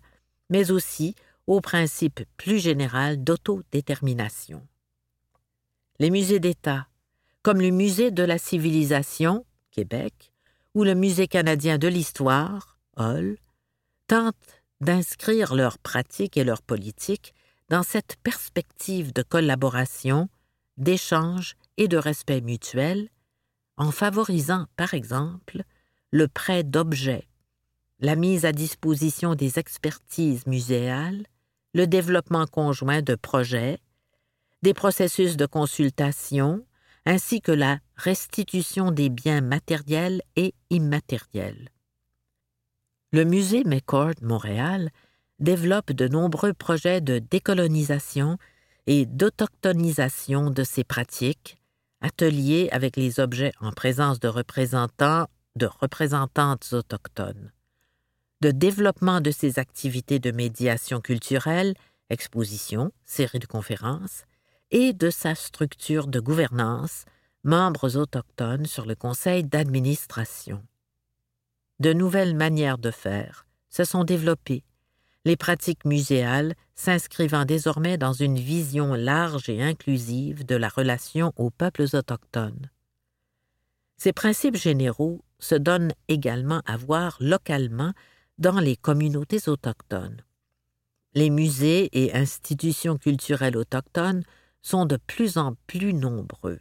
mais 0.49 0.71
aussi 0.71 1.15
au 1.45 1.61
principe 1.61 2.23
plus 2.37 2.59
général 2.59 3.23
d'autodétermination. 3.23 4.65
Les 5.99 6.09
musées 6.09 6.39
d'État, 6.39 6.87
comme 7.43 7.59
le 7.59 7.71
Musée 7.71 8.11
de 8.11 8.23
la 8.23 8.37
civilisation, 8.37 9.45
Québec, 9.71 10.31
ou 10.73 10.83
le 10.83 10.95
Musée 10.95 11.27
canadien 11.27 11.77
de 11.77 11.87
l'histoire, 11.87 12.72
Hall, 12.97 13.37
tentent 14.07 14.35
d'inscrire 14.81 15.55
leurs 15.55 15.77
pratiques 15.77 16.37
et 16.37 16.43
leurs 16.43 16.61
politiques 16.61 17.33
dans 17.69 17.83
cette 17.83 18.17
perspective 18.23 19.13
de 19.13 19.23
collaboration, 19.23 20.29
d'échange 20.77 21.55
et 21.77 21.87
de 21.87 21.97
respect 21.97 22.41
mutuel, 22.41 23.09
en 23.77 23.91
favorisant, 23.91 24.65
par 24.75 24.93
exemple, 24.93 25.63
le 26.11 26.27
prêt 26.27 26.63
d'objets, 26.63 27.27
la 27.99 28.15
mise 28.15 28.45
à 28.45 28.51
disposition 28.51 29.33
des 29.33 29.57
expertises 29.57 30.45
muséales, 30.45 31.25
le 31.73 31.87
développement 31.87 32.45
conjoint 32.45 33.01
de 33.01 33.15
projets, 33.15 33.79
des 34.61 34.73
processus 34.73 35.35
de 35.37 35.45
consultation, 35.45 36.65
ainsi 37.05 37.41
que 37.41 37.51
la 37.51 37.79
restitution 37.95 38.91
des 38.91 39.09
biens 39.09 39.41
matériels 39.41 40.21
et 40.35 40.53
immatériels. 40.69 41.72
Le 43.13 43.25
musée 43.25 43.63
McCord 43.63 44.15
Montréal 44.23 44.89
développe 45.37 45.91
de 45.91 46.07
nombreux 46.07 46.51
projets 46.53 46.99
de 46.99 47.19
décolonisation 47.19 48.39
et 48.87 49.05
d'autochtonisation 49.05 50.49
de 50.49 50.63
ces 50.63 50.83
pratiques, 50.83 51.57
ateliers 52.01 52.69
avec 52.71 52.97
les 52.97 53.19
objets 53.19 53.51
en 53.61 53.71
présence 53.71 54.19
de 54.19 54.27
représentants, 54.27 55.27
de 55.55 55.67
représentantes 55.67 56.73
autochtones, 56.73 57.51
de 58.41 58.49
développement 58.49 59.21
de 59.21 59.29
ces 59.29 59.59
activités 59.59 60.17
de 60.17 60.31
médiation 60.31 60.99
culturelle, 60.99 61.75
expositions, 62.09 62.91
séries 63.05 63.37
de 63.37 63.45
conférences, 63.45 64.23
et 64.71 64.91
de 64.91 65.11
sa 65.11 65.35
structure 65.35 66.07
de 66.07 66.19
gouvernance, 66.19 67.05
membres 67.43 67.95
autochtones 67.95 68.65
sur 68.65 68.87
le 68.87 68.95
conseil 68.95 69.43
d'administration. 69.43 70.63
De 71.79 71.93
nouvelles 71.93 72.35
manières 72.35 72.77
de 72.77 72.91
faire 72.91 73.45
se 73.69 73.83
sont 73.83 74.03
développées, 74.03 74.63
les 75.25 75.35
pratiques 75.35 75.85
muséales 75.85 76.53
s'inscrivant 76.75 77.45
désormais 77.45 77.97
dans 77.97 78.13
une 78.13 78.37
vision 78.37 78.93
large 78.93 79.49
et 79.49 79.61
inclusive 79.63 80.45
de 80.45 80.55
la 80.55 80.69
relation 80.69 81.33
aux 81.37 81.49
peuples 81.49 81.85
autochtones. 81.93 82.69
Ces 83.97 84.13
principes 84.13 84.57
généraux 84.57 85.23
se 85.39 85.55
donnent 85.55 85.93
également 86.07 86.61
à 86.65 86.77
voir 86.77 87.17
localement 87.19 87.93
dans 88.37 88.59
les 88.59 88.75
communautés 88.75 89.47
autochtones. 89.47 90.23
les 91.15 91.29
musées 91.29 91.89
et 91.93 92.15
institutions 92.15 92.97
culturelles 92.97 93.57
autochtones 93.57 94.23
sont 94.61 94.85
de 94.85 94.97
plus 94.97 95.37
en 95.37 95.55
plus 95.67 95.93
nombreux. 95.93 96.59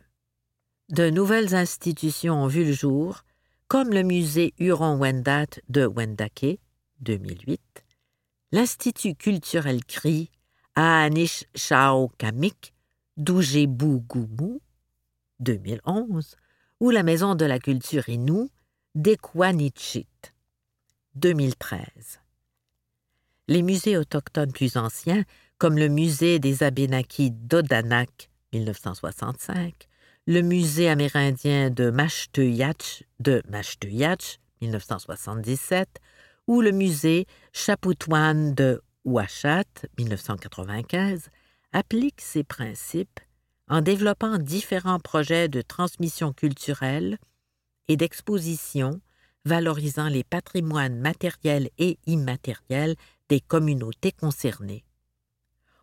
De 0.91 1.09
nouvelles 1.09 1.55
institutions 1.55 2.43
ont 2.43 2.49
vu 2.49 2.65
le 2.65 2.73
jour, 2.73 3.25
comme 3.73 3.95
le 3.95 4.03
musée 4.03 4.53
Huron-Wendat 4.59 5.47
de 5.71 5.87
Wendake, 5.87 6.61
2008, 7.01 7.59
l'Institut 8.53 9.15
culturel 9.15 9.83
CRI 9.87 10.31
à 10.75 11.05
Anish 11.05 11.47
Kamik, 12.19 12.75
d'Oujebu 13.17 14.03
2011, 15.41 16.37
ou 16.81 16.91
la 16.91 17.03
Maison 17.03 17.35
de 17.35 17.47
la 17.47 17.59
culture 17.59 18.11
Innu 18.11 18.51
d'Ekwanichit, 18.95 20.35
2013. 21.15 22.21
Les 23.49 23.63
musées 23.63 23.97
autochtones 23.97 24.53
plus 24.53 24.77
anciens, 24.77 25.25
comme 25.57 25.79
le 25.79 25.89
musée 25.89 26.39
des 26.39 26.63
Abénakis 26.63 27.31
d'Odanak, 27.31 28.29
1965, 28.53 29.89
le 30.27 30.41
musée 30.41 30.89
amérindien 30.89 31.71
de 31.71 31.91
Mashteuiatch, 31.91 33.05
1977, 34.61 35.89
ou 36.47 36.61
le 36.61 36.71
musée 36.71 37.27
Chaputwan 37.53 38.55
de 38.55 38.83
Ouachat, 39.05 39.65
1995, 39.99 41.31
appliquent 41.73 42.21
ces 42.21 42.45
principes 42.45 43.21
en 43.69 43.81
développant 43.81 44.39
différents 44.39 45.01
projets 45.01 45.49
de 45.49 45.63
transmission 45.63 46.33
culturelle 46.33 47.19
et 47.89 47.97
d'exposition 47.97 49.01
valorisant 49.45 50.09
les 50.09 50.23
patrimoines 50.23 51.01
matériels 51.01 51.69
et 51.79 51.99
immatériels 52.07 52.95
des 53.29 53.41
communautés 53.41 54.13
concernées. 54.13 54.85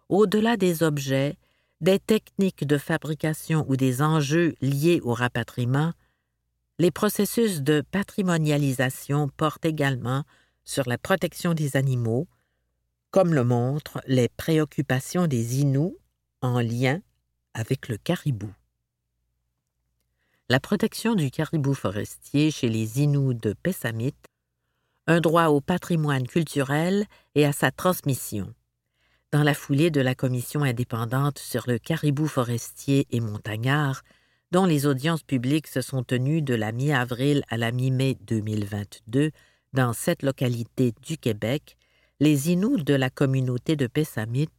Au-delà 0.07 0.55
des 0.55 0.81
objets, 0.81 1.37
des 1.81 1.99
techniques 1.99 2.65
de 2.65 2.77
fabrication 2.77 3.65
ou 3.69 3.75
des 3.75 4.01
enjeux 4.01 4.55
liés 4.61 4.99
au 5.03 5.13
rapatriement, 5.13 5.93
les 6.77 6.91
processus 6.91 7.61
de 7.61 7.81
patrimonialisation 7.91 9.29
portent 9.29 9.65
également 9.65 10.23
sur 10.65 10.87
la 10.87 10.97
protection 10.97 11.53
des 11.53 11.75
animaux, 11.75 12.27
comme 13.11 13.33
le 13.33 13.43
montrent 13.43 14.01
les 14.07 14.29
préoccupations 14.29 15.27
des 15.27 15.61
Inuits 15.61 15.97
en 16.41 16.59
lien 16.59 17.01
avec 17.53 17.87
le 17.87 17.97
caribou. 17.97 18.53
La 20.47 20.59
protection 20.59 21.15
du 21.15 21.31
caribou 21.31 21.73
forestier 21.73 22.51
chez 22.51 22.69
les 22.69 23.01
Inuits 23.01 23.35
de 23.35 23.53
Pessamit, 23.53 24.15
un 25.07 25.21
droit 25.21 25.47
au 25.47 25.59
patrimoine 25.59 26.27
culturel 26.27 27.05
et 27.35 27.45
à 27.45 27.51
sa 27.51 27.71
transmission. 27.71 28.53
Dans 29.31 29.43
la 29.43 29.53
foulée 29.53 29.91
de 29.91 30.01
la 30.01 30.15
commission 30.15 30.63
indépendante 30.63 31.37
sur 31.37 31.65
le 31.67 31.77
caribou 31.77 32.25
forestier 32.25 33.05
et 33.11 33.19
montagnard, 33.19 34.01
dont 34.51 34.65
les 34.65 34.87
audiences 34.87 35.21
publiques 35.21 35.67
se 35.67 35.81
sont 35.81 36.03
tenues 36.03 36.41
de 36.41 36.55
la 36.55 36.71
mi-avril 36.71 37.43
à 37.49 37.57
la 37.57 37.71
mi-mai 37.71 38.17
2022 38.25 39.29
dans 39.73 39.93
cette 39.93 40.23
localité 40.23 40.95
du 41.03 41.19
Québec, 41.19 41.77
les 42.19 42.49
Inuits 42.49 42.83
de 42.83 42.95
la 42.95 43.11
communauté 43.11 43.75
de 43.75 43.85
Pessamit 43.85 44.49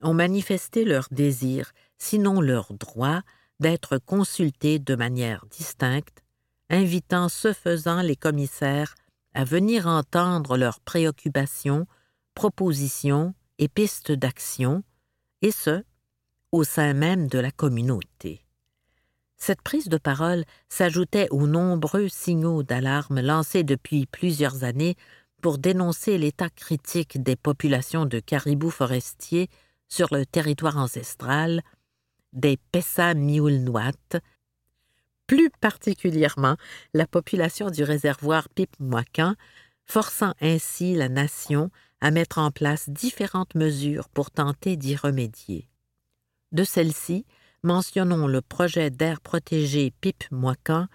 ont 0.00 0.14
manifesté 0.14 0.86
leur 0.86 1.06
désir, 1.10 1.72
sinon 1.98 2.40
leur 2.40 2.72
droit, 2.72 3.20
d'être 3.60 3.98
consultés 3.98 4.78
de 4.78 4.94
manière 4.94 5.44
distincte, 5.50 6.24
invitant 6.70 7.28
ce 7.28 7.52
faisant 7.52 8.00
les 8.00 8.16
commissaires 8.16 8.94
à 9.34 9.44
venir 9.44 9.86
entendre 9.86 10.56
leurs 10.56 10.80
préoccupations, 10.80 11.86
propositions 12.34 13.34
et 13.60 13.68
pistes 13.68 14.10
d'action, 14.10 14.82
et 15.42 15.52
ce, 15.52 15.84
au 16.50 16.64
sein 16.64 16.94
même 16.94 17.28
de 17.28 17.38
la 17.38 17.52
communauté. 17.52 18.44
Cette 19.36 19.62
prise 19.62 19.88
de 19.88 19.98
parole 19.98 20.44
s'ajoutait 20.68 21.28
aux 21.30 21.46
nombreux 21.46 22.08
signaux 22.08 22.62
d'alarme 22.62 23.20
lancés 23.20 23.62
depuis 23.62 24.06
plusieurs 24.06 24.64
années 24.64 24.96
pour 25.40 25.58
dénoncer 25.58 26.18
l'état 26.18 26.50
critique 26.50 27.22
des 27.22 27.36
populations 27.36 28.06
de 28.06 28.18
caribous 28.18 28.70
forestiers 28.70 29.48
sur 29.88 30.08
le 30.12 30.26
territoire 30.26 30.76
ancestral 30.76 31.62
des 32.32 32.58
Pessa 32.72 33.14
Miulnuat, 33.14 33.92
plus 35.26 35.50
particulièrement 35.60 36.56
la 36.94 37.06
population 37.06 37.70
du 37.70 37.82
réservoir 37.82 38.48
Pipmoakan, 38.48 39.34
forçant 39.84 40.34
ainsi 40.40 40.94
la 40.94 41.08
nation 41.08 41.70
à 42.00 42.10
mettre 42.10 42.38
en 42.38 42.50
place 42.50 42.88
différentes 42.88 43.54
mesures 43.54 44.08
pour 44.08 44.30
tenter 44.30 44.76
d'y 44.76 44.96
remédier. 44.96 45.68
De 46.52 46.64
celles-ci, 46.64 47.26
mentionnons 47.62 48.26
le 48.26 48.40
projet 48.40 48.90
d'air 48.90 49.20
protégé 49.20 49.92
Pipe-Moican, 50.00 50.86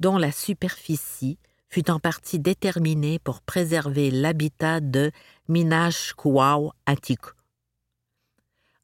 dont 0.00 0.18
la 0.18 0.32
superficie 0.32 1.38
fut 1.68 1.90
en 1.90 1.98
partie 1.98 2.38
déterminée 2.38 3.18
pour 3.18 3.42
préserver 3.42 4.10
l'habitat 4.10 4.80
de 4.80 5.10
Minash 5.48 6.12
Kuau 6.14 6.72
Atik. 6.86 7.20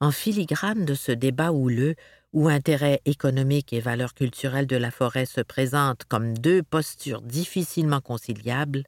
En 0.00 0.10
filigrane 0.10 0.84
de 0.84 0.94
ce 0.94 1.12
débat 1.12 1.52
houleux, 1.52 1.94
où 2.32 2.48
intérêt 2.48 3.00
économique 3.04 3.72
et 3.72 3.80
valeur 3.80 4.14
culturelle 4.14 4.66
de 4.66 4.76
la 4.76 4.90
forêt 4.90 5.26
se 5.26 5.40
présentent 5.40 6.04
comme 6.04 6.36
deux 6.36 6.62
postures 6.62 7.22
difficilement 7.22 8.00
conciliables, 8.00 8.84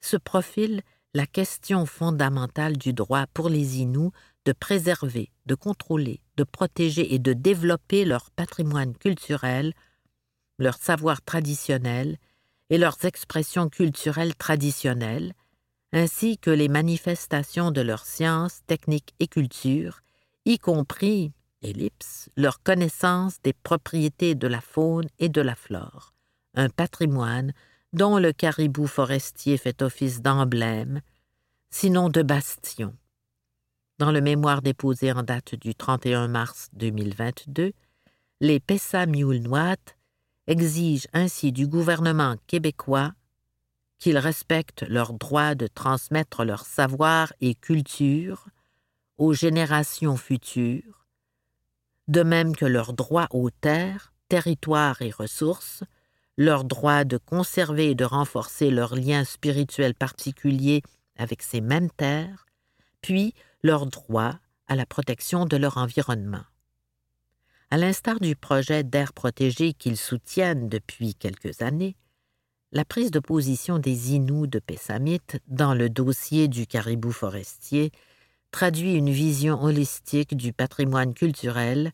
se 0.00 0.16
profile 0.16 0.82
la 1.14 1.26
question 1.26 1.86
fondamentale 1.86 2.76
du 2.76 2.92
droit 2.92 3.26
pour 3.34 3.48
les 3.48 3.78
Inuits 3.78 4.12
de 4.44 4.52
préserver, 4.52 5.30
de 5.46 5.54
contrôler, 5.54 6.20
de 6.36 6.44
protéger 6.44 7.14
et 7.14 7.18
de 7.18 7.32
développer 7.32 8.04
leur 8.04 8.30
patrimoine 8.30 8.96
culturel, 8.96 9.74
leur 10.58 10.76
savoir 10.76 11.22
traditionnel 11.22 12.16
et 12.70 12.78
leurs 12.78 13.04
expressions 13.04 13.68
culturelles 13.68 14.36
traditionnelles, 14.36 15.34
ainsi 15.92 16.38
que 16.38 16.50
les 16.50 16.68
manifestations 16.68 17.72
de 17.72 17.80
leurs 17.80 18.06
sciences, 18.06 18.60
techniques 18.66 19.14
et 19.18 19.26
culture, 19.26 20.00
y 20.44 20.58
compris, 20.58 21.32
ellipse, 21.62 22.30
leur 22.36 22.62
connaissance 22.62 23.42
des 23.42 23.52
propriétés 23.52 24.34
de 24.34 24.46
la 24.46 24.60
faune 24.60 25.08
et 25.18 25.28
de 25.28 25.40
la 25.40 25.56
flore, 25.56 26.14
un 26.54 26.68
patrimoine 26.68 27.52
dont 27.92 28.18
le 28.18 28.32
caribou 28.32 28.86
forestier 28.86 29.56
fait 29.56 29.82
office 29.82 30.22
d'emblème, 30.22 31.00
sinon 31.70 32.08
de 32.08 32.22
bastion. 32.22 32.94
Dans 33.98 34.12
le 34.12 34.20
mémoire 34.20 34.62
déposé 34.62 35.12
en 35.12 35.22
date 35.22 35.54
du 35.54 35.74
31 35.74 36.28
mars 36.28 36.68
2022, 36.72 37.72
les 38.40 38.60
Pessa 38.60 39.06
Miulnuat 39.06 39.76
exigent 40.46 41.06
ainsi 41.12 41.52
du 41.52 41.66
gouvernement 41.66 42.36
québécois 42.46 43.12
qu'il 43.98 44.16
respecte 44.16 44.82
leur 44.88 45.12
droit 45.12 45.54
de 45.54 45.66
transmettre 45.66 46.44
leur 46.44 46.64
savoir 46.64 47.32
et 47.40 47.54
culture 47.54 48.48
aux 49.18 49.34
générations 49.34 50.16
futures, 50.16 51.06
de 52.08 52.22
même 52.22 52.56
que 52.56 52.64
leur 52.64 52.94
droit 52.94 53.26
aux 53.30 53.50
terres, 53.50 54.14
territoires 54.28 55.02
et 55.02 55.10
ressources, 55.10 55.84
leur 56.40 56.64
droit 56.64 57.04
de 57.04 57.18
conserver 57.18 57.90
et 57.90 57.94
de 57.94 58.06
renforcer 58.06 58.70
leurs 58.70 58.96
liens 58.96 59.24
spirituels 59.24 59.94
particuliers 59.94 60.80
avec 61.18 61.42
ces 61.42 61.60
mêmes 61.60 61.90
terres, 61.90 62.46
puis 63.02 63.34
leur 63.62 63.84
droit 63.84 64.36
à 64.66 64.74
la 64.74 64.86
protection 64.86 65.44
de 65.44 65.58
leur 65.58 65.76
environnement. 65.76 66.44
À 67.70 67.76
l'instar 67.76 68.20
du 68.20 68.36
projet 68.36 68.84
d'air 68.84 69.12
protégé 69.12 69.74
qu'ils 69.74 69.98
soutiennent 69.98 70.70
depuis 70.70 71.14
quelques 71.14 71.60
années, 71.60 71.94
la 72.72 72.86
prise 72.86 73.10
de 73.10 73.20
position 73.20 73.78
des 73.78 74.14
Inuits 74.14 74.48
de 74.48 74.60
Pessamit 74.60 75.20
dans 75.46 75.74
le 75.74 75.90
dossier 75.90 76.48
du 76.48 76.66
caribou 76.66 77.12
forestier 77.12 77.92
traduit 78.50 78.94
une 78.94 79.10
vision 79.10 79.62
holistique 79.62 80.34
du 80.38 80.54
patrimoine 80.54 81.12
culturel 81.12 81.92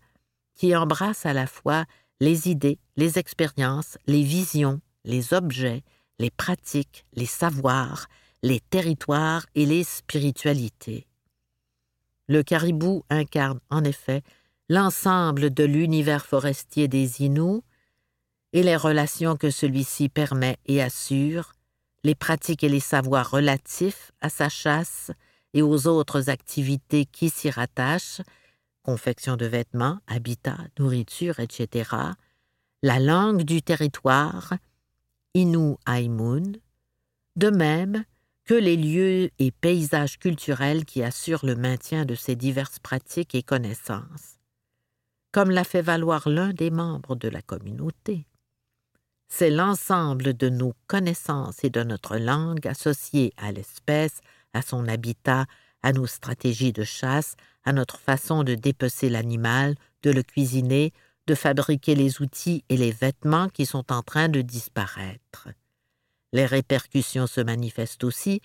qui 0.55 0.77
embrasse 0.77 1.27
à 1.27 1.33
la 1.33 1.49
fois 1.49 1.85
les 2.21 2.49
idées, 2.49 2.79
les 2.97 3.19
expériences, 3.19 3.99
les 4.07 4.23
visions, 4.23 4.81
les 5.05 5.35
objets, 5.35 5.83
les 6.19 6.31
pratiques, 6.31 7.05
les 7.13 7.27
savoirs, 7.27 8.09
les 8.43 8.61
territoires 8.61 9.47
et 9.55 9.67
les 9.67 9.85
spiritualités. 9.85 11.07
Le 12.29 12.43
caribou 12.43 13.05
incarne 13.11 13.61
en 13.71 13.85
effet 13.85 14.23
l'ensemble 14.69 15.53
de 15.53 15.65
l'univers 15.65 16.27
forestier 16.27 16.89
des 16.89 17.23
Inuits 17.23 17.63
et 18.53 18.63
les 18.63 18.77
relations 18.77 19.37
que 19.37 19.51
celui-ci 19.51 20.09
permet 20.09 20.57
et 20.67 20.83
assure, 20.83 21.53
les 22.03 22.15
pratiques 22.15 22.65
et 22.65 22.69
les 22.69 22.81
savoirs 22.81 23.31
relatifs 23.31 24.13
à 24.21 24.29
sa 24.29 24.49
chasse 24.49 25.11
et 25.55 25.63
aux 25.63 25.87
autres 25.87 26.31
activités 26.31 27.05
qui 27.05 27.31
s'y 27.31 27.51
rattachent, 27.51 28.23
confection 28.87 29.37
de 29.37 29.47
vêtements, 29.47 29.99
habitat, 30.07 30.59
nourriture, 30.79 31.41
etc., 31.41 31.91
la 32.85 33.01
langue 33.01 33.43
du 33.43 33.61
territoire, 33.61 34.55
Inu 35.35 35.75
Aimun, 35.89 36.53
de 37.35 37.51
même 37.51 38.05
que 38.45 38.55
les 38.55 38.77
lieux 38.77 39.31
et 39.41 39.51
paysages 39.51 40.21
culturels 40.21 40.85
qui 40.85 41.03
assurent 41.03 41.45
le 41.45 41.57
maintien 41.57 42.05
de 42.05 42.15
ces 42.15 42.37
diverses 42.37 42.79
pratiques 42.79 43.35
et 43.35 43.43
connaissances, 43.43 44.39
comme 45.33 45.51
l'a 45.51 45.65
fait 45.65 45.83
valoir 45.83 46.29
l'un 46.29 46.53
des 46.53 46.71
membres 46.71 47.17
de 47.17 47.29
la 47.29 47.43
communauté. 47.43 48.29
C'est 49.29 49.51
l'ensemble 49.51 50.37
de 50.37 50.49
nos 50.49 50.75
connaissances 50.87 51.65
et 51.65 51.71
de 51.71 51.83
notre 51.83 52.19
langue 52.19 52.69
associées 52.69 53.33
à 53.37 53.51
l'espèce, 53.51 54.21
à 54.53 54.63
son 54.63 54.87
habitat, 54.87 55.47
à 55.87 55.93
nos 55.93 56.09
stratégies 56.09 56.73
de 56.73 56.83
chasse, 56.83 57.37
à 57.63 57.73
notre 57.73 58.01
façon 58.01 58.43
de 58.43 58.57
dépecer 58.57 59.09
l'animal, 59.09 59.77
de 60.03 60.11
le 60.11 60.25
cuisiner, 60.25 60.93
de 61.29 61.37
fabriquer 61.37 61.95
les 61.95 62.21
outils 62.21 62.65
et 62.69 62.77
les 62.77 62.91
vêtements 62.91 63.49
qui 63.49 63.67
sont 63.67 63.93
en 63.93 64.03
train 64.03 64.29
de 64.29 64.41
disparaître. 64.41 65.47
Les 66.33 66.45
répercussions 66.45 67.29
se 67.29 67.41
manifestent 67.41 68.03
aussi 68.03 68.41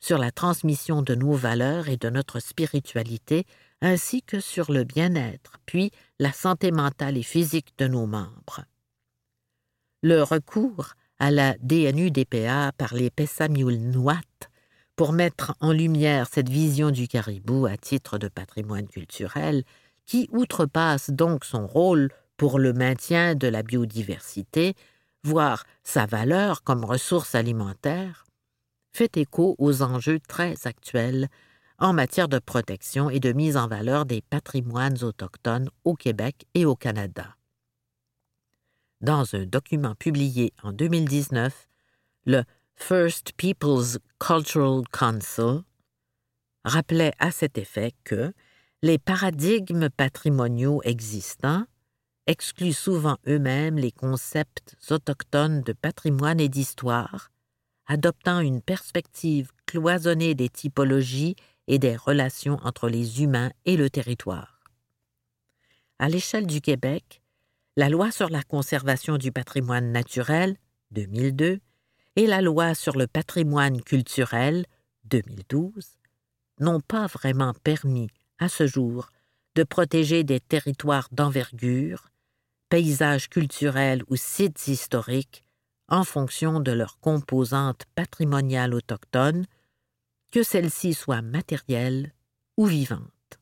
sur 0.00 0.18
la 0.18 0.32
transmission 0.32 1.00
de 1.02 1.14
nos 1.14 1.34
valeurs 1.34 1.88
et 1.88 1.96
de 1.96 2.10
notre 2.10 2.40
spiritualité, 2.40 3.44
ainsi 3.80 4.22
que 4.22 4.40
sur 4.40 4.72
le 4.72 4.82
bien-être, 4.82 5.58
puis 5.66 5.92
la 6.18 6.32
santé 6.32 6.72
mentale 6.72 7.16
et 7.16 7.22
physique 7.22 7.72
de 7.78 7.86
nos 7.86 8.06
membres. 8.06 8.64
Le 10.02 10.24
recours 10.24 10.94
à 11.20 11.30
la 11.30 11.54
DNU-DPA 11.58 12.72
par 12.76 12.94
les 12.94 13.10
Pessamyul-Nuat 13.10 14.49
pour 15.00 15.14
mettre 15.14 15.54
en 15.60 15.72
lumière 15.72 16.28
cette 16.30 16.50
vision 16.50 16.90
du 16.90 17.08
caribou 17.08 17.64
à 17.64 17.78
titre 17.78 18.18
de 18.18 18.28
patrimoine 18.28 18.86
culturel, 18.86 19.64
qui 20.04 20.28
outrepasse 20.30 21.08
donc 21.08 21.46
son 21.46 21.66
rôle 21.66 22.10
pour 22.36 22.58
le 22.58 22.74
maintien 22.74 23.34
de 23.34 23.48
la 23.48 23.62
biodiversité, 23.62 24.74
voire 25.24 25.64
sa 25.84 26.04
valeur 26.04 26.64
comme 26.64 26.84
ressource 26.84 27.34
alimentaire, 27.34 28.26
fait 28.92 29.16
écho 29.16 29.54
aux 29.56 29.80
enjeux 29.80 30.20
très 30.20 30.66
actuels 30.66 31.28
en 31.78 31.94
matière 31.94 32.28
de 32.28 32.38
protection 32.38 33.08
et 33.08 33.20
de 33.20 33.32
mise 33.32 33.56
en 33.56 33.68
valeur 33.68 34.04
des 34.04 34.20
patrimoines 34.20 35.02
autochtones 35.02 35.70
au 35.84 35.94
Québec 35.94 36.44
et 36.52 36.66
au 36.66 36.76
Canada. 36.76 37.36
Dans 39.00 39.34
un 39.34 39.46
document 39.46 39.94
publié 39.94 40.52
en 40.62 40.72
2019, 40.72 41.68
le 42.26 42.44
First 42.80 43.34
Peoples 43.36 43.98
Cultural 44.18 44.82
Council 44.90 45.62
rappelait 46.64 47.12
à 47.20 47.30
cet 47.30 47.56
effet 47.56 47.92
que 48.02 48.32
les 48.82 48.98
paradigmes 48.98 49.90
patrimoniaux 49.90 50.80
existants 50.82 51.66
excluent 52.26 52.72
souvent 52.72 53.16
eux-mêmes 53.28 53.78
les 53.78 53.92
concepts 53.92 54.76
autochtones 54.90 55.62
de 55.62 55.72
patrimoine 55.72 56.40
et 56.40 56.48
d'histoire, 56.48 57.30
adoptant 57.86 58.40
une 58.40 58.60
perspective 58.60 59.52
cloisonnée 59.66 60.34
des 60.34 60.48
typologies 60.48 61.36
et 61.68 61.78
des 61.78 61.94
relations 61.94 62.58
entre 62.64 62.88
les 62.88 63.22
humains 63.22 63.52
et 63.66 63.76
le 63.76 63.88
territoire. 63.88 64.58
À 66.00 66.08
l'échelle 66.08 66.46
du 66.46 66.60
Québec, 66.60 67.22
la 67.76 67.88
loi 67.88 68.10
sur 68.10 68.30
la 68.30 68.42
conservation 68.42 69.16
du 69.16 69.30
patrimoine 69.30 69.92
naturel, 69.92 70.56
2002, 70.90 71.60
et 72.20 72.26
la 72.26 72.42
loi 72.42 72.74
sur 72.74 72.98
le 72.98 73.06
patrimoine 73.06 73.80
culturel, 73.80 74.66
2012, 75.04 75.96
n'ont 76.58 76.80
pas 76.80 77.06
vraiment 77.06 77.54
permis, 77.64 78.10
à 78.38 78.50
ce 78.50 78.66
jour, 78.66 79.08
de 79.54 79.62
protéger 79.62 80.22
des 80.22 80.38
territoires 80.38 81.08
d'envergure, 81.12 82.10
paysages 82.68 83.30
culturels 83.30 84.02
ou 84.08 84.16
sites 84.16 84.68
historiques 84.68 85.44
en 85.88 86.04
fonction 86.04 86.60
de 86.60 86.72
leurs 86.72 86.98
composantes 87.00 87.86
patrimoniales 87.94 88.74
autochtones, 88.74 89.46
que 90.30 90.42
celles-ci 90.42 90.92
soient 90.92 91.22
matérielles 91.22 92.12
ou 92.58 92.66
vivantes. 92.66 93.40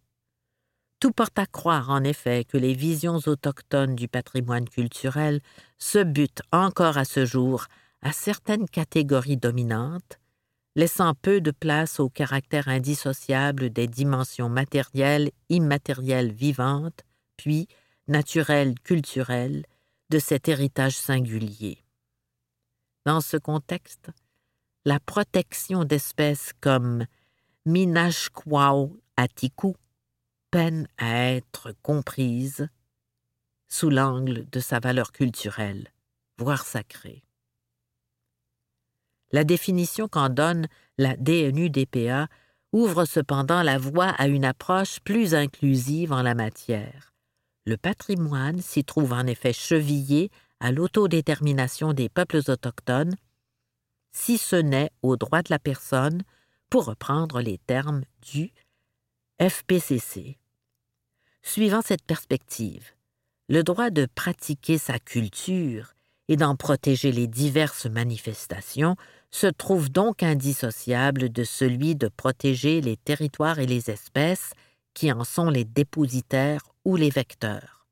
Tout 1.00 1.10
porte 1.10 1.40
à 1.40 1.46
croire, 1.46 1.90
en 1.90 2.04
effet, 2.04 2.44
que 2.44 2.56
les 2.56 2.74
visions 2.74 3.18
autochtones 3.26 3.96
du 3.96 4.06
patrimoine 4.06 4.68
culturel 4.68 5.40
se 5.78 5.98
butent 5.98 6.42
encore 6.52 6.96
à 6.96 7.04
ce 7.04 7.26
jour 7.26 7.66
à 8.02 8.12
certaines 8.12 8.68
catégories 8.68 9.36
dominantes, 9.36 10.18
laissant 10.76 11.14
peu 11.14 11.40
de 11.40 11.50
place 11.50 11.98
au 11.98 12.08
caractère 12.08 12.68
indissociable 12.68 13.70
des 13.70 13.86
dimensions 13.88 14.48
matérielles, 14.48 15.30
immatérielles 15.48 16.32
vivantes, 16.32 17.02
puis 17.36 17.66
naturelles, 18.06 18.78
culturelles, 18.80 19.64
de 20.10 20.18
cet 20.18 20.48
héritage 20.48 20.96
singulier. 20.96 21.84
Dans 23.04 23.20
ce 23.20 23.36
contexte, 23.36 24.10
la 24.84 25.00
protection 25.00 25.84
d'espèces 25.84 26.52
comme 26.60 27.04
Minashkwao 27.66 28.98
atiku 29.16 29.74
peine 30.50 30.88
à 30.96 31.32
être 31.32 31.74
comprise 31.82 32.68
sous 33.68 33.90
l'angle 33.90 34.48
de 34.50 34.60
sa 34.60 34.78
valeur 34.78 35.12
culturelle, 35.12 35.92
voire 36.38 36.64
sacrée. 36.64 37.22
La 39.32 39.44
définition 39.44 40.08
qu'en 40.08 40.28
donne 40.28 40.68
la 40.96 41.16
DNU-DPA 41.16 42.28
ouvre 42.72 43.04
cependant 43.04 43.62
la 43.62 43.78
voie 43.78 44.08
à 44.08 44.26
une 44.26 44.44
approche 44.44 45.00
plus 45.00 45.34
inclusive 45.34 46.12
en 46.12 46.22
la 46.22 46.34
matière. 46.34 47.12
Le 47.64 47.76
patrimoine 47.76 48.60
s'y 48.60 48.84
trouve 48.84 49.12
en 49.12 49.26
effet 49.26 49.52
chevillé 49.52 50.30
à 50.60 50.72
l'autodétermination 50.72 51.92
des 51.92 52.08
peuples 52.08 52.40
autochtones, 52.48 53.16
si 54.12 54.38
ce 54.38 54.56
n'est 54.56 54.90
au 55.02 55.16
droit 55.16 55.42
de 55.42 55.50
la 55.50 55.58
personne, 55.58 56.22
pour 56.70 56.86
reprendre 56.86 57.40
les 57.40 57.58
termes 57.58 58.02
du 58.22 58.52
FPCC. 59.40 60.38
Suivant 61.42 61.82
cette 61.82 62.04
perspective, 62.04 62.92
le 63.48 63.62
droit 63.62 63.90
de 63.90 64.06
pratiquer 64.14 64.76
sa 64.76 64.98
culture 64.98 65.94
et 66.28 66.36
d'en 66.36 66.56
protéger 66.56 67.12
les 67.12 67.26
diverses 67.26 67.86
manifestations 67.86 68.96
se 69.30 69.46
trouve 69.46 69.90
donc 69.90 70.22
indissociable 70.22 71.30
de 71.30 71.44
celui 71.44 71.94
de 71.94 72.08
protéger 72.08 72.80
les 72.80 72.96
territoires 72.96 73.58
et 73.58 73.66
les 73.66 73.90
espèces 73.90 74.52
qui 74.94 75.12
en 75.12 75.24
sont 75.24 75.50
les 75.50 75.64
dépositaires 75.64 76.72
ou 76.84 76.96
les 76.96 77.10
vecteurs. 77.10 77.86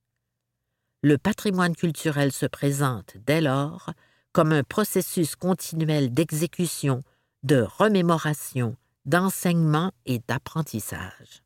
Le 1.03 1.18
patrimoine 1.18 1.77
culturel 1.77 2.33
se 2.33 2.46
présente 2.46 3.16
dès 3.27 3.40
lors 3.40 3.92
comme 4.33 4.53
un 4.53 4.64
processus 4.64 5.37
continuel 5.37 6.12
d'exécution, 6.12 7.03
de 7.42 7.66
remémoration, 7.79 8.77
d'enseignement 9.05 9.92
et 10.05 10.20
d'apprentissage. 10.27 11.42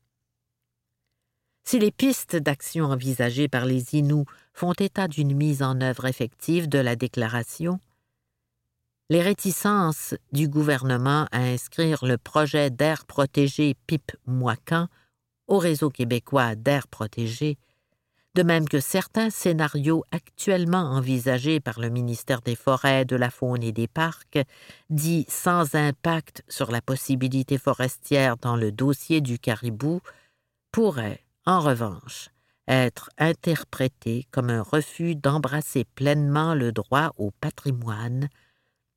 Si 1.63 1.79
les 1.79 1.91
pistes 1.91 2.35
d'action 2.35 2.85
envisagées 2.85 3.47
par 3.47 3.65
les 3.65 3.95
Inuits 3.95 4.25
font 4.53 4.73
état 4.73 5.07
d'une 5.07 5.35
mise 5.35 5.61
en 5.61 5.79
œuvre 5.79 6.05
effective 6.05 6.67
de 6.67 6.79
la 6.79 6.95
déclaration, 6.95 7.79
les 9.11 9.21
réticences 9.21 10.15
du 10.31 10.47
gouvernement 10.47 11.27
à 11.33 11.39
inscrire 11.41 12.05
le 12.05 12.17
projet 12.17 12.69
d'air 12.69 13.03
protégé 13.05 13.75
PIP-Moican 13.85 14.87
au 15.49 15.57
réseau 15.57 15.89
québécois 15.89 16.55
d'air 16.55 16.87
protégé, 16.87 17.57
de 18.35 18.43
même 18.43 18.69
que 18.69 18.79
certains 18.79 19.29
scénarios 19.29 20.05
actuellement 20.11 20.93
envisagés 20.93 21.59
par 21.59 21.81
le 21.81 21.89
ministère 21.89 22.39
des 22.39 22.55
Forêts, 22.55 23.03
de 23.03 23.17
la 23.17 23.29
Faune 23.29 23.63
et 23.63 23.73
des 23.73 23.89
Parcs, 23.89 24.39
dits 24.89 25.25
sans 25.27 25.75
impact 25.75 26.45
sur 26.47 26.71
la 26.71 26.79
possibilité 26.81 27.57
forestière 27.57 28.37
dans 28.37 28.55
le 28.55 28.71
dossier 28.71 29.19
du 29.19 29.39
caribou, 29.39 29.99
pourraient, 30.71 31.25
en 31.45 31.59
revanche, 31.59 32.29
être 32.65 33.09
interprétés 33.17 34.25
comme 34.31 34.49
un 34.49 34.61
refus 34.61 35.15
d'embrasser 35.15 35.83
pleinement 35.83 36.55
le 36.55 36.71
droit 36.71 37.11
au 37.17 37.31
patrimoine 37.31 38.29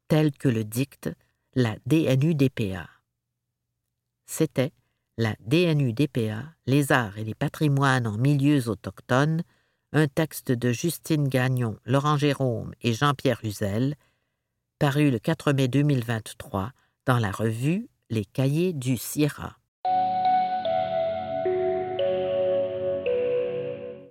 tel 0.09 0.33
que 0.33 0.49
le 0.49 0.65
dicte 0.65 1.11
la 1.55 1.77
DNU-DPA. 1.87 2.89
C'était 4.27 4.73
la 5.17 5.35
DNU-DPA, 5.41 6.55
les 6.67 6.93
arts 6.93 7.19
et 7.19 7.25
les 7.25 7.35
patrimoines 7.35 8.07
en 8.07 8.19
milieux 8.19 8.69
autochtones, 8.69 9.43
un 9.93 10.09
texte 10.09 10.51
de 10.51 10.73
Justine 10.73 11.29
Gagnon, 11.29 11.79
Laurent 11.85 12.17
Jérôme 12.17 12.73
et 12.83 12.93
Jean-Pierre 12.93 13.41
Huzel, 13.45 13.95
paru 14.79 15.11
le 15.11 15.21
4 15.21 15.53
mai 15.53 15.69
2023 15.69 16.73
dans 17.07 17.19
la 17.19 17.31
revue 17.31 17.89
Les 18.11 18.25
Cahiers 18.25 18.73
du 18.73 18.97
Sierra. 18.97 19.59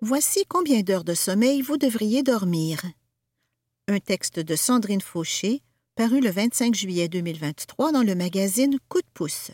Voici 0.01 0.45
combien 0.47 0.81
d'heures 0.81 1.03
de 1.03 1.13
sommeil 1.13 1.61
vous 1.61 1.77
devriez 1.77 2.23
dormir. 2.23 2.81
Un 3.87 3.99
texte 3.99 4.39
de 4.39 4.55
Sandrine 4.55 5.01
Fauché, 5.01 5.61
paru 5.95 6.21
le 6.21 6.31
25 6.31 6.73
juillet 6.73 7.07
2023 7.07 7.91
dans 7.91 8.01
le 8.01 8.15
magazine 8.15 8.79
Coup 8.89 9.01
de 9.01 9.07
pouce. 9.13 9.51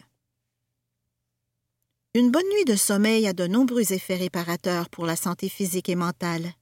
Une 2.13 2.31
bonne 2.31 2.47
nuit 2.55 2.63
de 2.63 2.77
sommeil 2.77 3.27
a 3.27 3.33
de 3.33 3.45
nombreux 3.45 3.91
effets 3.91 4.15
réparateurs 4.15 4.89
pour 4.89 5.05
la 5.05 5.17
santé 5.17 5.49
physique 5.49 5.89
et 5.89 5.95
mentale. 5.95 6.53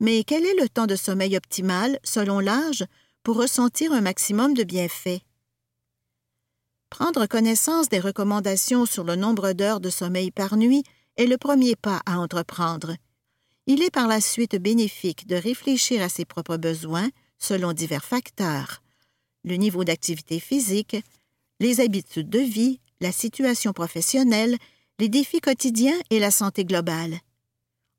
Mais 0.00 0.24
quel 0.24 0.46
est 0.46 0.58
le 0.58 0.70
temps 0.70 0.86
de 0.86 0.96
sommeil 0.96 1.36
optimal, 1.36 1.98
selon 2.02 2.40
l'âge, 2.40 2.86
pour 3.22 3.36
ressentir 3.36 3.92
un 3.92 4.00
maximum 4.00 4.54
de 4.54 4.64
bienfaits? 4.64 5.20
Prendre 6.88 7.26
connaissance 7.26 7.90
des 7.90 8.00
recommandations 8.00 8.86
sur 8.86 9.04
le 9.04 9.16
nombre 9.16 9.52
d'heures 9.52 9.80
de 9.80 9.90
sommeil 9.90 10.30
par 10.30 10.56
nuit 10.56 10.82
est 11.18 11.26
le 11.26 11.36
premier 11.36 11.76
pas 11.76 12.00
à 12.06 12.18
entreprendre. 12.18 12.96
Il 13.66 13.82
est 13.82 13.90
par 13.90 14.08
la 14.08 14.22
suite 14.22 14.56
bénéfique 14.56 15.26
de 15.26 15.36
réfléchir 15.36 16.02
à 16.02 16.08
ses 16.08 16.24
propres 16.24 16.56
besoins 16.56 17.10
selon 17.38 17.72
divers 17.72 18.04
facteurs 18.04 18.82
le 19.44 19.56
niveau 19.56 19.84
d'activité 19.84 20.40
physique, 20.40 20.96
les 21.60 21.80
habitudes 21.80 22.28
de 22.28 22.38
vie, 22.38 22.80
la 23.00 23.12
situation 23.12 23.72
professionnelle, 23.72 24.56
les 24.98 25.08
défis 25.08 25.40
quotidiens 25.40 25.98
et 26.10 26.20
la 26.20 26.30
santé 26.30 26.64
globale. 26.64 27.18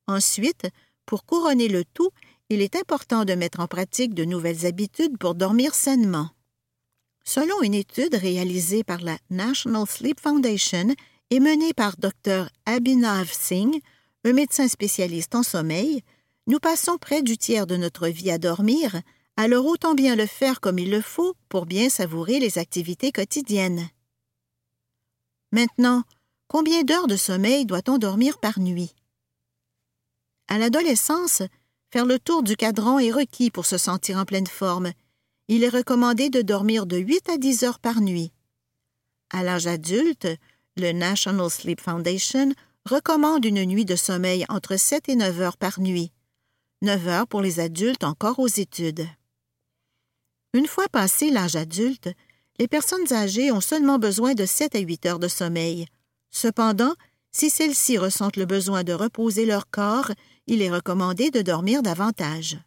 Ensuite, 0.08 0.68
pour 1.06 1.26
couronner 1.26 1.68
le 1.68 1.84
tout, 1.86 2.10
il 2.50 2.62
est 2.62 2.76
important 2.76 3.26
de 3.26 3.34
mettre 3.34 3.60
en 3.60 3.68
pratique 3.68 4.14
de 4.14 4.26
nouvelles 4.26 4.66
habitudes 4.66 5.18
pour 5.18 5.36
dormir 5.36 5.76
sainement. 5.76 6.30
Selon 7.24 7.62
une 7.62 7.76
étude 7.76 8.16
réalisée 8.16 8.84
par 8.84 9.02
la 9.02 9.18
National 9.30 9.86
Sleep 9.88 10.20
Foundation 10.20 10.96
et 11.30 11.40
menée 11.40 11.74
par 11.74 11.96
Dr. 11.98 12.50
Abhinav 12.66 13.32
Singh, 13.32 13.82
un 14.24 14.34
médecin 14.34 14.68
spécialiste 14.68 15.36
en 15.36 15.44
sommeil, 15.44 16.02
nous 16.48 16.60
passons 16.60 16.98
près 16.98 17.22
du 17.22 17.38
tiers 17.38 17.68
de 17.68 17.78
notre 17.78 18.08
vie 18.08 18.32
à 18.32 18.40
dormir, 18.40 19.00
alors 19.42 19.66
autant 19.68 19.96
bien 19.96 20.18
le 20.18 20.26
faire 20.26 20.60
comme 20.60 20.80
il 20.80 20.92
le 20.92 21.00
faut 21.00 21.34
pour 21.48 21.66
bien 21.66 21.88
savourer 21.88 22.42
les 22.42 22.58
activités 22.58 23.14
quotidiennes. 23.14 23.88
Maintenant, 25.54 26.04
combien 26.50 26.84
d'heures 26.84 27.08
de 27.08 27.16
sommeil 27.16 27.66
doit-on 27.66 27.98
dormir 27.98 28.38
par 28.40 28.60
nuit? 28.60 28.94
À 30.50 30.58
l'adolescence, 30.58 31.42
faire 31.90 32.06
le 32.06 32.20
tour 32.20 32.44
du 32.44 32.58
cadran 32.58 33.00
est 33.00 33.14
requis 33.14 33.50
pour 33.50 33.66
se 33.66 33.78
sentir 33.78 34.18
en 34.18 34.26
pleine 34.26 34.46
forme. 34.46 34.92
Il 35.48 35.64
est 35.64 35.70
recommandé 35.70 36.30
de 36.30 36.42
dormir 36.42 36.86
de 36.86 36.98
8 36.98 37.30
à 37.30 37.38
10 37.38 37.64
heures 37.64 37.80
par 37.80 38.02
nuit. 38.02 38.34
À 39.30 39.42
l'âge 39.42 39.68
adulte, 39.68 40.28
le 40.76 40.92
National 40.92 41.50
Sleep 41.50 41.80
Foundation 41.80 42.52
recommande 42.84 43.46
une 43.46 43.64
nuit 43.64 43.86
de 43.86 43.96
sommeil 43.96 44.46
entre 44.50 44.76
7 44.76 45.08
et 45.08 45.16
9 45.16 45.40
heures 45.40 45.58
par 45.58 45.80
nuit. 45.80 46.12
9 46.82 47.08
heures 47.08 47.28
pour 47.28 47.42
les 47.42 47.62
adultes 47.62 48.04
encore 48.04 48.40
aux 48.40 48.48
études. 48.48 49.08
Une 50.54 50.68
fois 50.68 50.88
passé 50.90 51.30
l'âge 51.30 51.56
adulte, 51.56 52.10
les 52.58 52.68
personnes 52.68 53.14
âgées 53.14 53.52
ont 53.52 53.62
seulement 53.62 54.00
besoin 54.00 54.34
de 54.34 54.46
7 54.46 54.76
à 54.76 54.80
8 54.80 55.06
heures 55.06 55.20
de 55.20 55.28
sommeil. 55.28 55.86
Cependant, 56.32 56.94
si 57.32 57.50
celles-ci 57.50 57.98
ressentent 57.98 58.38
le 58.38 58.46
besoin 58.46 58.84
de 58.84 58.94
reposer 58.94 59.46
leur 59.46 59.70
corps, 59.70 60.12
il 60.48 60.62
est 60.62 60.72
recommandé 60.72 61.30
de 61.30 61.42
dormir 61.42 61.84
davantage. 61.84 62.58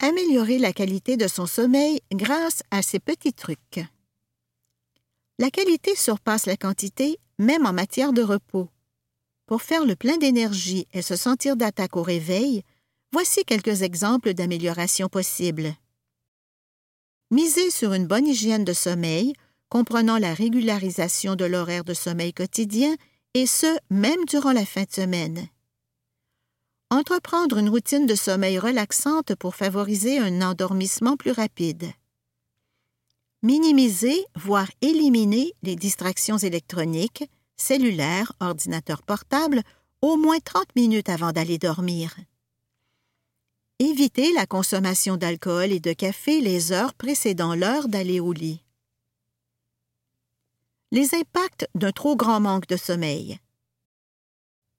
Améliorer 0.00 0.58
la 0.58 0.72
qualité 0.72 1.16
de 1.16 1.28
son 1.28 1.46
sommeil 1.46 2.00
grâce 2.12 2.62
à 2.70 2.82
ces 2.82 2.98
petits 2.98 3.32
trucs. 3.32 3.80
La 5.38 5.50
qualité 5.50 5.94
surpasse 5.94 6.46
la 6.46 6.56
quantité, 6.56 7.18
même 7.38 7.66
en 7.66 7.72
matière 7.72 8.12
de 8.12 8.22
repos. 8.22 8.68
Pour 9.46 9.62
faire 9.62 9.84
le 9.84 9.94
plein 9.94 10.18
d'énergie 10.18 10.86
et 10.92 11.02
se 11.02 11.16
sentir 11.16 11.56
d'attaque 11.56 11.96
au 11.96 12.02
réveil, 12.02 12.64
Voici 13.10 13.44
quelques 13.44 13.82
exemples 13.82 14.34
d'améliorations 14.34 15.08
possibles. 15.08 15.74
Miser 17.30 17.70
sur 17.70 17.94
une 17.94 18.06
bonne 18.06 18.26
hygiène 18.26 18.64
de 18.64 18.74
sommeil, 18.74 19.32
comprenant 19.70 20.18
la 20.18 20.34
régularisation 20.34 21.34
de 21.34 21.46
l'horaire 21.46 21.84
de 21.84 21.94
sommeil 21.94 22.34
quotidien, 22.34 22.94
et 23.32 23.46
ce, 23.46 23.78
même 23.90 24.24
durant 24.26 24.52
la 24.52 24.66
fin 24.66 24.82
de 24.82 24.92
semaine. 24.92 25.48
Entreprendre 26.90 27.58
une 27.58 27.68
routine 27.68 28.06
de 28.06 28.14
sommeil 28.14 28.58
relaxante 28.58 29.34
pour 29.34 29.54
favoriser 29.54 30.18
un 30.18 30.42
endormissement 30.42 31.16
plus 31.16 31.32
rapide. 31.32 31.86
Minimiser, 33.42 34.24
voire 34.36 34.68
éliminer 34.80 35.52
les 35.62 35.76
distractions 35.76 36.38
électroniques, 36.38 37.24
cellulaires, 37.56 38.32
ordinateurs 38.40 39.02
portables, 39.02 39.62
au 40.02 40.16
moins 40.16 40.40
30 40.40 40.76
minutes 40.76 41.08
avant 41.08 41.32
d'aller 41.32 41.58
dormir. 41.58 42.14
Éviter 43.80 44.32
la 44.32 44.44
consommation 44.44 45.16
d'alcool 45.16 45.70
et 45.70 45.78
de 45.78 45.92
café 45.92 46.40
les 46.40 46.72
heures 46.72 46.94
précédant 46.94 47.54
l'heure 47.54 47.86
d'aller 47.86 48.18
au 48.18 48.32
lit. 48.32 48.64
Les 50.90 51.14
impacts 51.14 51.68
d'un 51.76 51.92
trop 51.92 52.16
grand 52.16 52.40
manque 52.40 52.66
de 52.66 52.76
sommeil. 52.76 53.38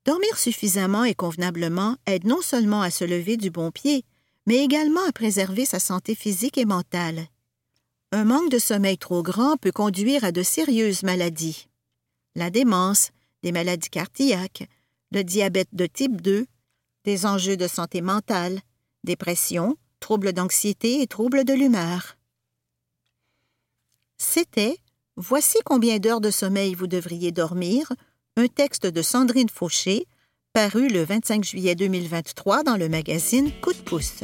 Dormir 0.04 0.38
suffisamment 0.38 1.06
et 1.06 1.14
convenablement 1.14 1.96
aide 2.08 2.26
non 2.26 2.42
seulement 2.42 2.82
à 2.82 2.92
se 2.92 3.06
lever 3.06 3.38
du 3.38 3.50
bon 3.50 3.72
pied, 3.72 4.04
mais 4.46 4.58
également 4.58 5.08
à 5.08 5.14
préserver 5.14 5.64
sa 5.64 5.80
santé 5.80 6.14
physique 6.14 6.58
et 6.58 6.66
mentale. 6.66 7.28
Un 8.12 8.26
manque 8.26 8.52
de 8.52 8.60
sommeil 8.60 8.98
trop 8.98 9.24
grand 9.24 9.56
peut 9.56 9.72
conduire 9.72 10.26
à 10.26 10.34
de 10.34 10.44
sérieuses 10.44 11.04
maladies. 11.04 11.70
La 12.36 12.50
démence, 12.50 13.12
des 13.44 13.54
maladies 13.54 13.92
cardiaques, 13.92 14.68
le 15.12 15.24
diabète 15.24 15.70
de 15.72 15.86
type 15.86 16.22
2, 16.22 16.46
des 17.06 17.26
enjeux 17.26 17.56
de 17.56 17.68
santé 17.68 18.02
mentale, 18.02 18.60
dépression, 19.04 19.78
troubles 20.00 20.34
d'anxiété 20.34 21.02
et 21.02 21.08
troubles 21.08 21.44
de 21.44 21.54
l'humeur. 21.54 22.18
C'était 24.18 24.78
Voici 25.22 25.58
combien 25.66 26.00
d'heures 26.00 26.22
de 26.22 26.32
sommeil 26.32 26.74
vous 26.76 26.88
devriez 26.88 27.34
dormir, 27.34 27.92
un 28.38 28.48
texte 28.48 28.86
de 28.86 29.02
Sandrine 29.02 29.50
Fauché, 29.50 30.06
paru 30.54 30.88
le 30.88 31.04
25 31.04 31.44
juillet 31.44 31.76
2023 31.76 32.64
dans 32.64 32.78
le 32.78 32.88
magazine 32.88 33.52
Coup 33.62 33.74
de 33.74 33.80
pouce. 33.80 34.24